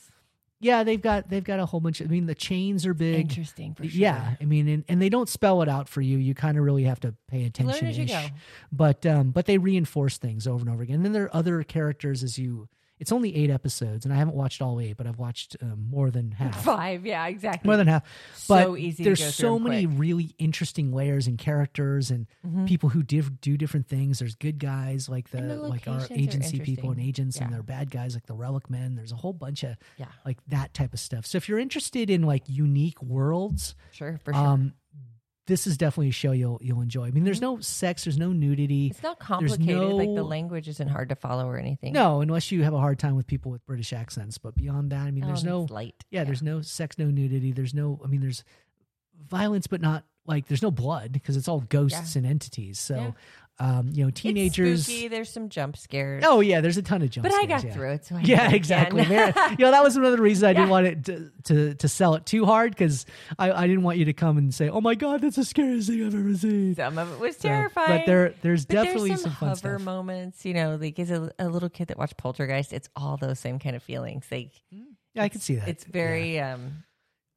Yeah, 0.58 0.84
they've 0.84 1.02
got 1.02 1.28
they've 1.28 1.44
got 1.44 1.58
a 1.60 1.66
whole 1.66 1.80
bunch. 1.80 2.00
Of, 2.00 2.06
I 2.06 2.10
mean, 2.10 2.24
the 2.26 2.34
chains 2.34 2.86
are 2.86 2.94
big. 2.94 3.20
Interesting 3.28 3.74
for 3.74 3.82
sure. 3.86 3.90
Yeah, 4.00 4.36
I 4.40 4.44
mean, 4.46 4.68
and, 4.68 4.84
and 4.88 5.02
they 5.02 5.10
don't 5.10 5.28
spell 5.28 5.60
it 5.60 5.68
out 5.68 5.86
for 5.86 6.00
you. 6.00 6.16
You 6.16 6.34
kind 6.34 6.56
of 6.56 6.64
really 6.64 6.84
have 6.84 6.98
to 7.00 7.14
pay 7.28 7.44
attention. 7.44 7.74
learn 7.74 7.90
as 7.90 7.98
you 7.98 8.06
go. 8.06 8.24
But 8.72 9.04
um, 9.04 9.32
but 9.32 9.44
they 9.44 9.58
reinforce 9.58 10.16
things 10.16 10.46
over 10.46 10.60
and 10.60 10.70
over 10.70 10.82
again. 10.82 10.96
And 10.96 11.04
then 11.04 11.12
there 11.12 11.24
are 11.24 11.36
other 11.36 11.62
characters 11.62 12.22
as 12.22 12.38
you. 12.38 12.68
It's 12.98 13.12
only 13.12 13.36
eight 13.36 13.50
episodes, 13.50 14.06
and 14.06 14.14
I 14.14 14.16
haven't 14.16 14.36
watched 14.36 14.62
all 14.62 14.80
eight, 14.80 14.96
but 14.96 15.06
I've 15.06 15.18
watched 15.18 15.54
um, 15.60 15.86
more 15.90 16.10
than 16.10 16.30
half. 16.32 16.64
Five, 16.64 17.04
yeah, 17.04 17.26
exactly. 17.26 17.68
More 17.68 17.76
than 17.76 17.88
half. 17.88 18.04
But 18.48 18.64
So 18.64 18.76
easy 18.76 19.04
to 19.04 19.10
there's 19.10 19.34
so 19.34 19.58
many 19.58 19.84
quick. 19.86 19.98
really 19.98 20.34
interesting 20.38 20.92
layers 20.92 21.26
and 21.26 21.36
characters 21.38 22.10
and 22.10 22.26
Mm-hmm. 22.46 22.64
people 22.66 22.88
who 22.90 23.02
div- 23.02 23.40
do 23.40 23.56
different 23.58 23.86
things. 23.88 24.20
There's 24.20 24.34
good 24.36 24.58
guys 24.58 25.08
like 25.08 25.30
the, 25.30 25.42
the 25.42 25.56
like 25.56 25.86
our 25.88 26.00
agency 26.10 26.58
people 26.60 26.90
and 26.90 27.00
agents, 27.00 27.36
and 27.36 27.46
Yeah. 27.46 27.50
there 27.50 27.60
are 27.60 27.62
bad 27.64 27.90
guys 27.90 28.14
like 28.14 28.26
the 28.26 28.34
Relic 28.34 28.70
Men. 28.70 28.94
There's 28.94 29.12
a 29.12 29.16
whole 29.16 29.32
bunch 29.32 29.62
of 29.64 29.76
Yeah. 29.98 30.06
like 30.24 30.38
that 30.48 30.72
type 30.72 30.94
of 30.94 31.00
stuff. 31.00 31.26
So 31.26 31.36
if 31.36 31.48
you're 31.48 31.58
interested 31.58 32.08
in 32.08 32.22
like 32.22 32.44
unique 32.46 33.02
worlds, 33.02 33.74
Sure, 33.90 34.18
for 34.24 34.32
sure. 34.32 34.42
um, 34.42 34.72
this 35.46 35.66
is 35.66 35.76
definitely 35.76 36.08
a 36.08 36.12
show 36.12 36.32
you'll 36.32 36.58
you'll 36.62 36.80
enjoy. 36.80 37.06
I 37.06 37.10
mean, 37.10 37.24
there's 37.24 37.40
no 37.40 37.60
sex, 37.60 38.04
there's 38.04 38.18
no 38.18 38.32
nudity. 38.32 38.88
it's 38.88 39.02
not 39.02 39.18
complicated. 39.18 39.78
like 39.94 40.14
the 40.14 40.22
language 40.24 40.68
isn't 40.68 40.88
hard 40.88 41.08
to 41.10 41.14
follow 41.16 41.46
or 41.48 41.56
anything. 41.58 41.92
No, 41.92 42.20
unless 42.20 42.50
you 42.50 42.62
have 42.64 42.74
a 42.74 42.78
hard 42.80 42.98
time 42.98 43.14
with 43.16 43.26
people 43.26 43.50
with 43.52 43.64
British 43.66 43.92
accents. 43.92 44.38
But 44.38 44.54
beyond 44.54 44.90
that, 44.92 45.06
I 45.06 45.10
mean, 45.10 45.24
there's 45.26 45.42
Um, 45.44 45.48
no 45.50 45.66
light. 45.70 46.04
yeah, 46.10 46.24
there's 46.24 46.42
no 46.42 46.62
sex, 46.62 46.98
no 46.98 47.06
nudity. 47.10 47.52
There's 47.52 47.74
no, 47.74 48.00
I 48.04 48.08
mean, 48.08 48.20
there's 48.20 48.42
violence, 49.28 49.66
but 49.66 49.80
not 49.80 50.04
like 50.26 50.46
there's 50.48 50.62
no 50.62 50.70
blood 50.70 51.12
because 51.12 51.36
it's 51.36 51.48
all 51.48 51.60
ghosts 51.60 52.16
and 52.16 52.26
entities. 52.26 52.78
So, 52.80 53.14
um, 53.58 53.88
you 53.92 54.02
know, 54.02 54.08
It's 54.08 54.20
teenagers. 54.20 54.84
spooky. 54.84 55.08
There's 55.08 55.30
some 55.30 55.48
jump 55.48 55.76
scares. 55.78 56.22
Oh 56.26 56.40
yeah, 56.40 56.60
there's 56.60 56.76
a 56.76 56.82
ton 56.82 57.00
of 57.02 57.08
jump 57.10 57.26
scares. 57.26 57.40
but 57.40 57.42
I 57.42 57.46
got 57.46 57.64
yeah. 57.64 57.72
through 57.72 57.90
it. 57.92 58.04
So 58.04 58.16
I 58.16 58.20
Yeah, 58.20 58.50
exactly. 58.52 59.06
Man, 59.06 59.32
you 59.58 59.64
know, 59.64 59.70
that 59.70 59.82
was 59.82 59.96
another 59.96 60.20
reason 60.20 60.46
I 60.48 60.52
didn't 60.52 60.68
want 60.76 60.86
it 60.86 61.04
to, 61.06 61.30
to 61.44 61.74
to 61.74 61.88
sell 61.88 62.14
it 62.16 62.26
too 62.26 62.44
hard 62.44 62.72
because 62.72 63.06
I, 63.38 63.50
I 63.52 63.66
didn't 63.66 63.82
want 63.82 63.96
you 63.98 64.04
to 64.06 64.12
come 64.12 64.36
and 64.36 64.54
say, 64.54 64.68
"Oh 64.68 64.80
my 64.82 64.94
god, 64.94 65.22
that's 65.22 65.36
the 65.36 65.44
scariest 65.44 65.88
thing 65.88 66.04
I've 66.04 66.14
ever 66.14 66.34
seen." 66.34 66.74
some 66.74 66.98
of 66.98 67.10
it 67.12 67.18
was 67.18 67.36
So, 67.38 67.48
terrifying. 67.48 67.98
but 68.00 68.06
there 68.06 68.34
there's 68.42 68.66
But 68.66 68.74
definitely 68.74 69.08
there's 69.10 69.22
some, 69.22 69.30
some, 69.32 69.38
fun 69.38 69.48
hover 69.48 69.78
stuff. 69.78 69.82
moments. 69.82 70.44
You 70.44 70.52
know, 70.54 70.76
like 70.78 70.98
as 70.98 71.10
a, 71.10 71.30
a 71.38 71.48
little 71.48 71.70
kid 71.70 71.88
that 71.88 71.96
watched 71.98 72.18
Poltergeist, 72.18 72.72
it's 72.74 72.88
all 72.94 73.16
those 73.16 73.38
same 73.38 73.58
kind 73.58 73.74
of 73.74 73.82
feelings. 73.82 74.26
Like 74.30 74.50
Yeah, 74.70 75.22
I 75.22 75.28
can 75.30 75.40
see 75.40 75.54
that. 75.54 75.66
it's 75.68 75.84
Yeah. 75.86 75.92
very 75.92 76.40
um 76.40 76.84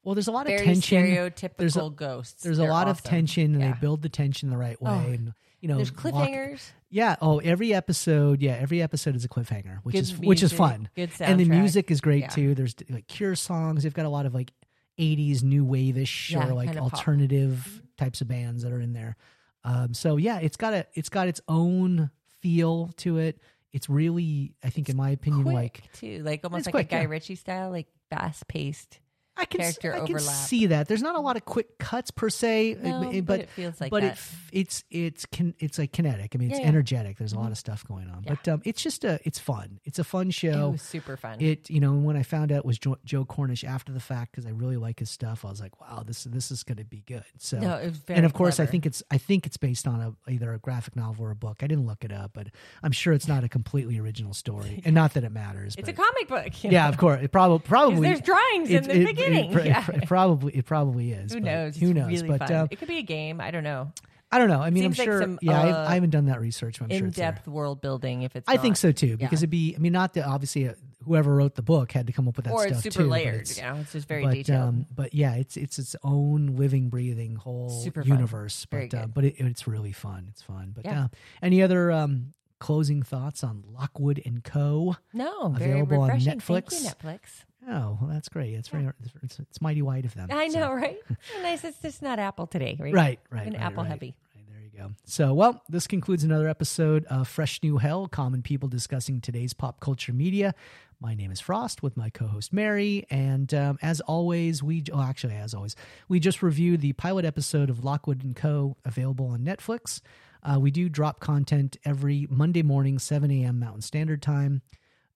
well. 0.04 0.16
There's 0.16 0.28
a 0.28 0.32
lot 0.34 0.50
of 0.50 0.58
tension. 0.60 1.02
stereotypical 1.06 1.58
There's 1.58 1.78
a- 1.78 1.90
ghosts. 1.90 2.44
There's 2.44 2.58
a 2.60 2.64
They're 2.64 2.72
lot 2.72 2.88
of 2.90 3.02
tension, 3.04 3.54
and 3.56 3.64
Yeah. 3.64 3.72
they 3.74 3.80
build 3.80 4.02
the 4.02 4.10
tension 4.10 4.50
the 4.50 4.58
right 4.58 4.82
way. 4.82 4.92
Oh. 4.92 5.12
and 5.14 5.34
you 5.62 5.68
know, 5.68 5.76
There's 5.78 5.92
walk- 5.92 6.14
cliffhangers. 6.14 6.72
Yeah. 6.90 7.16
Oh, 7.22 7.40
every 7.40 7.74
episode. 7.74 8.42
Yeah, 8.42 8.54
every 8.54 8.82
episode 8.82 9.16
is 9.16 9.24
a 9.26 9.30
cliffhanger, 9.30 9.80
which 9.84 9.94
Good 9.94 10.02
is 10.04 10.18
which 10.18 10.44
is 10.44 10.52
fun. 10.54 10.90
Good 10.96 11.12
soundtrack. 11.12 11.28
And 11.28 11.40
the 11.40 11.46
music 11.46 11.92
is 11.92 12.02
great 12.02 12.22
Yeah. 12.22 12.28
too. 12.30 12.56
There's 12.56 12.76
like 12.90 13.08
Cure 13.08 13.36
songs. 13.36 13.84
They've 13.84 13.94
got 13.94 14.06
a 14.06 14.10
lot 14.10 14.26
of 14.26 14.34
like 14.34 14.52
'80s 14.98 15.44
new 15.44 15.64
wave-ish 15.64 16.32
Yeah, 16.32 16.48
or 16.50 16.54
like 16.54 16.68
kinda 16.70 16.82
pop. 16.82 16.94
alternative 16.94 17.82
types 17.98 18.22
of 18.22 18.28
bands 18.28 18.64
that 18.64 18.72
are 18.72 18.82
in 18.82 18.94
there. 18.94 19.16
Um, 19.64 19.94
so 19.94 20.18
yeah, 20.18 20.40
it's 20.40 20.58
got 20.58 20.74
a 20.74 20.86
it's 20.94 21.10
got 21.10 21.28
its 21.28 21.42
own 21.48 22.10
feel 22.42 22.88
to 22.98 23.18
it. 23.18 23.40
It's 23.72 23.88
really, 23.88 24.56
I 24.64 24.70
think, 24.72 24.90
in 24.90 24.98
my 24.98 25.12
opinion, 25.12 25.46
like 25.46 25.84
too, 25.94 26.24
like 26.24 26.42
almost 26.44 26.66
like 26.66 26.74
quick, 26.74 26.88
a 26.88 26.90
Guy 26.96 27.02
yeah. 27.02 27.08
Ritchie 27.08 27.36
style, 27.36 27.70
like 27.70 27.88
fast 28.10 28.48
paced. 28.48 29.00
I 29.40 29.46
can 29.46 29.62
character 29.62 29.94
I 29.96 30.06
can 30.06 30.20
see 30.20 30.68
that. 30.68 30.88
There's 30.88 31.02
not 31.02 31.16
a 31.16 31.20
lot 31.20 31.36
of 31.38 31.46
quick 31.46 31.78
cuts 31.80 32.12
per 32.12 32.30
se, 32.30 32.76
uh, 32.76 32.88
No, 32.88 33.12
but, 33.12 33.26
but 33.26 33.40
it 33.42 33.50
feels 33.50 33.80
like 33.82 33.92
but 33.92 34.02
that. 34.02 34.08
it 34.08 34.12
f- 34.12 34.50
it's 34.52 34.84
it's 34.92 35.26
can 35.28 35.54
it's 35.60 35.78
like 35.80 35.92
kinetic. 35.92 36.32
I 36.36 36.38
mean, 36.38 36.50
it's 36.50 36.60
Yeah, 36.60 36.64
yeah. 36.66 36.70
energetic. 36.70 37.18
There's 37.18 37.34
a 37.34 37.40
lot 37.40 37.52
of 37.52 37.58
stuff 37.58 37.86
going 37.88 38.10
on, 38.10 38.24
Yeah. 38.24 38.36
but 38.44 38.48
um, 38.52 38.62
it's 38.66 38.82
just 38.82 39.04
a 39.04 39.20
it's 39.24 39.40
fun. 39.40 39.80
It's 39.86 40.00
a 40.00 40.04
fun 40.04 40.30
It 40.30 40.34
show. 40.34 40.70
was 40.72 40.82
super 40.82 41.18
fun. 41.18 41.40
It 41.40 41.70
you 41.70 41.80
know 41.80 41.94
when 41.94 42.18
I 42.18 42.24
found 42.24 42.52
out 42.52 42.60
it 42.60 42.66
was 42.66 42.78
Joe, 42.80 42.98
Joe 43.06 43.26
Cornish 43.26 43.64
after 43.64 43.92
the 43.92 44.00
fact 44.00 44.32
because 44.32 44.46
I 44.46 44.50
really 44.52 44.78
like 44.78 45.00
his 45.00 45.10
stuff. 45.10 45.46
I 45.46 45.50
was 45.50 45.62
like, 45.62 45.80
wow, 45.80 46.04
this 46.06 46.24
this 46.26 46.52
is 46.52 46.64
going 46.64 46.78
to 46.78 46.84
be 46.86 47.04
good. 47.08 47.24
So 47.38 47.60
no, 47.60 47.76
it 47.76 47.86
was 47.88 47.98
very 47.98 48.18
and 48.18 48.26
of 48.26 48.34
course 48.34 48.60
I 48.60 48.66
think 48.66 48.86
it's 48.86 49.02
I 49.12 49.18
think 49.18 49.46
it's 49.46 49.58
based 49.58 49.88
on 49.88 50.02
a 50.28 50.32
either 50.32 50.54
a 50.54 50.60
graphic 50.60 50.96
novel 50.96 51.26
or 51.26 51.32
a 51.32 51.36
book. 51.36 51.58
I 51.62 51.68
didn't 51.68 51.86
look 51.86 52.04
it 52.04 52.12
up, 52.12 52.32
but 52.34 52.48
I'm 52.84 52.92
sure 52.92 53.14
it's 53.14 53.28
not 53.28 53.44
a 53.44 53.50
completely 53.50 54.00
original 54.00 54.34
story, 54.34 54.82
and 54.86 54.94
not 54.96 55.14
that 55.14 55.24
it 55.24 55.32
matters. 55.32 55.76
it's 55.78 55.90
a 55.90 55.94
comic 55.94 56.28
book. 56.28 56.64
yeah, 56.64 56.84
know? 56.84 56.90
of 56.90 56.98
course, 56.98 57.22
it 57.22 57.32
probably 57.32 57.60
'Cause 57.60 57.68
probably 57.68 58.02
there's 58.08 58.22
drawings 58.22 58.70
it- 58.70 58.88
in 58.88 59.04
the 59.06 59.14
it- 59.34 59.56
it 59.56 59.66
yeah. 59.66 59.86
it 59.94 60.08
probably 60.08 60.54
it 60.56 60.66
probably 60.66 61.12
is. 61.12 61.34
Who 61.34 61.40
knows? 61.40 61.76
Who 61.78 61.94
knows? 61.94 62.08
Really 62.08 62.28
but 62.30 62.48
fun. 62.48 62.54
um, 62.54 62.68
it 62.72 62.78
could 62.80 62.88
be 62.88 62.98
a 62.98 63.04
game. 63.04 63.40
I 63.42 63.52
don't 63.52 63.64
know. 63.64 63.92
I 64.32 64.38
don't 64.38 64.48
know. 64.50 64.62
I 64.62 64.70
mean, 64.70 64.84
Seems 64.84 65.00
I'm 65.00 65.06
like 65.08 65.12
sure. 65.12 65.22
some, 65.24 65.40
yeah, 65.42 65.60
uh, 65.60 65.86
I, 65.90 65.96
haven't 65.96 66.12
done 66.12 66.26
that 66.26 66.40
research. 66.40 66.80
I'm 66.80 66.90
sure 66.90 66.98
In 67.00 67.06
it's 67.08 67.16
there. 67.18 67.32
depth 67.32 67.48
world 67.48 67.82
building. 67.82 68.22
If 68.22 68.36
it's 68.36 68.48
I 68.48 68.58
think 68.58 68.78
so 68.78 68.92
too, 68.92 69.18
because 69.18 69.40
Yeah. 69.40 69.46
it'd 69.46 69.50
be. 69.50 69.76
I 69.76 69.80
mean, 69.80 69.92
not 69.92 70.14
that 70.14 70.26
obviously 70.28 70.70
uh, 70.70 70.74
whoever 71.04 71.34
wrote 71.34 71.56
the 71.56 71.64
book 71.64 71.92
had 71.92 72.06
to 72.08 72.14
come 72.14 72.28
up 72.28 72.36
with 72.36 72.46
that 72.46 72.54
or 72.54 72.62
stuff 72.68 72.86
it's 72.86 72.96
super 72.96 73.06
too. 73.06 73.10
layered. 73.10 73.42
it's- 73.42 73.58
you 73.58 73.64
know, 73.64 73.78
it's 73.78 73.92
just 73.94 74.08
very 74.08 74.24
but, 74.26 74.34
detailed. 74.36 74.62
Um, 74.70 74.86
but 74.96 75.16
yeah, 75.16 75.34
it's 75.34 75.58
it's 75.58 75.80
its 75.80 75.96
own 76.04 76.56
living, 76.58 76.90
breathing 76.90 77.38
whole 77.38 77.70
Super 77.72 78.04
universe. 78.04 78.68
Very 78.70 78.88
But 78.88 78.98
uh, 79.00 79.08
but 79.08 79.24
it, 79.26 79.36
it's 79.40 79.68
really 79.68 79.94
fun. 79.94 80.28
It's 80.30 80.44
fun. 80.44 80.74
But 80.76 80.86
Yeah. 80.86 81.06
uh, 81.06 81.08
any 81.42 81.64
other 81.64 81.92
um, 81.92 82.34
closing 82.60 83.02
thoughts 83.02 83.44
on 83.44 83.64
Lockwood 83.68 84.22
and 84.28 84.44
Co? 84.44 84.96
no, 85.12 85.56
available 85.56 86.02
on 86.02 86.12
Netflix? 86.20 86.74
you, 86.84 86.88
Netflix. 86.88 87.46
Oh, 87.68 87.98
well, 88.02 88.10
that's 88.10 88.30
great. 88.30 88.54
It's 88.54 88.70
very 88.70 88.90
it's, 89.24 89.40
it's 89.40 89.62
mighty 89.62 89.82
white 89.82 90.06
of 90.06 90.14
them. 90.16 90.30
I 90.32 90.48
So- 90.50 90.60
know, 90.60 90.74
right? 90.74 90.98
nice. 91.42 91.64
It's 91.64 91.80
just 91.82 92.02
not 92.02 92.18
Apple 92.20 92.48
today, 92.48 92.78
right? 92.80 92.94
Right, 92.94 93.20
right. 93.30 93.46
And 93.48 93.56
right, 93.56 93.64
Apple 93.64 93.84
right. 93.84 93.90
heavy. 93.92 94.16
Right, 94.36 94.46
there 94.50 94.62
you 94.62 94.90
go. 94.90 94.96
So, 95.06 95.34
well, 95.34 95.62
this 95.70 95.86
concludes 95.86 96.24
another 96.24 96.48
episode 96.48 97.06
of 97.06 97.28
Fresh 97.28 97.62
New 97.62 97.78
Hell 97.78 98.08
Common 98.08 98.42
People 98.42 98.70
discussing 98.70 99.20
today's 99.22 99.54
pop 99.54 99.80
culture 99.82 100.14
media. 100.14 100.56
My 101.02 101.16
name 101.16 101.32
is 101.32 101.40
Frost 101.40 101.82
with 101.84 101.96
my 101.96 102.10
co 102.10 102.28
host 102.28 102.52
Mary. 102.54 103.06
And 103.10 103.54
um, 103.54 103.78
as 103.82 104.00
always, 104.02 104.64
we, 104.64 104.84
oh, 104.92 105.02
actually, 105.02 105.36
as 105.36 105.54
always, 105.54 105.76
we 106.08 106.20
just 106.20 106.42
reviewed 106.42 106.82
the 106.82 106.94
pilot 106.94 107.24
episode 107.26 107.70
of 107.70 107.84
Lockwood 107.84 108.24
and 108.24 108.36
Co. 108.36 108.78
available 108.86 109.28
on 109.28 109.42
Netflix. 109.42 110.02
Uh, 110.44 110.58
we 110.60 110.72
do 110.72 110.88
drop 110.90 111.20
content 111.20 111.76
every 111.86 112.26
Monday 112.30 112.64
morning, 112.64 112.98
7 113.00 113.30
a.m. 113.30 113.60
Mountain 113.60 113.82
Standard 113.82 114.22
Time. 114.22 114.62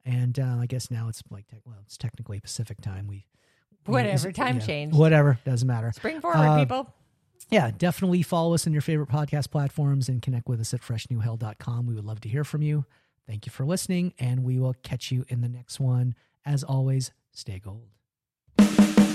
And 0.05 0.37
uh, 0.39 0.57
I 0.59 0.65
guess 0.65 0.91
now 0.91 1.07
it's 1.07 1.23
like, 1.29 1.47
tech 1.47 1.61
well, 1.65 1.77
it's 1.85 1.97
technically 1.97 2.39
Pacific 2.39 2.81
time. 2.81 3.07
We, 3.07 3.25
we- 3.87 3.93
Whatever, 3.93 4.31
time 4.31 4.59
change. 4.59 4.93
Whatever, 4.93 5.39
doesn't 5.45 5.67
matter. 5.67 5.91
Spring 5.95 6.19
forward, 6.21 6.37
Uh, 6.37 6.59
people. 6.59 6.93
Yeah, 7.49 7.71
definitely 7.77 8.21
follow 8.23 8.53
us 8.53 8.65
on 8.67 8.73
your 8.73 8.81
favorite 8.81 9.09
podcast 9.09 9.51
platforms 9.51 10.09
and 10.09 10.21
connect 10.21 10.47
with 10.47 10.59
us 10.61 10.73
at 10.73 10.81
freshnewhell.com. 10.81 11.85
We 11.85 11.93
would 11.93 12.05
love 12.05 12.21
to 12.21 12.29
hear 12.29 12.43
from 12.43 12.61
you. 12.61 12.85
Thank 13.27 13.45
you 13.45 13.51
for 13.51 13.65
listening, 13.65 14.13
and 14.19 14.43
we 14.43 14.59
will 14.59 14.73
catch 14.83 15.11
you 15.11 15.23
in 15.29 15.41
the 15.41 15.49
next 15.49 15.79
one. 15.79 16.15
As 16.45 16.63
always, 16.63 17.11
stay 17.31 17.59
gold. 17.59 19.12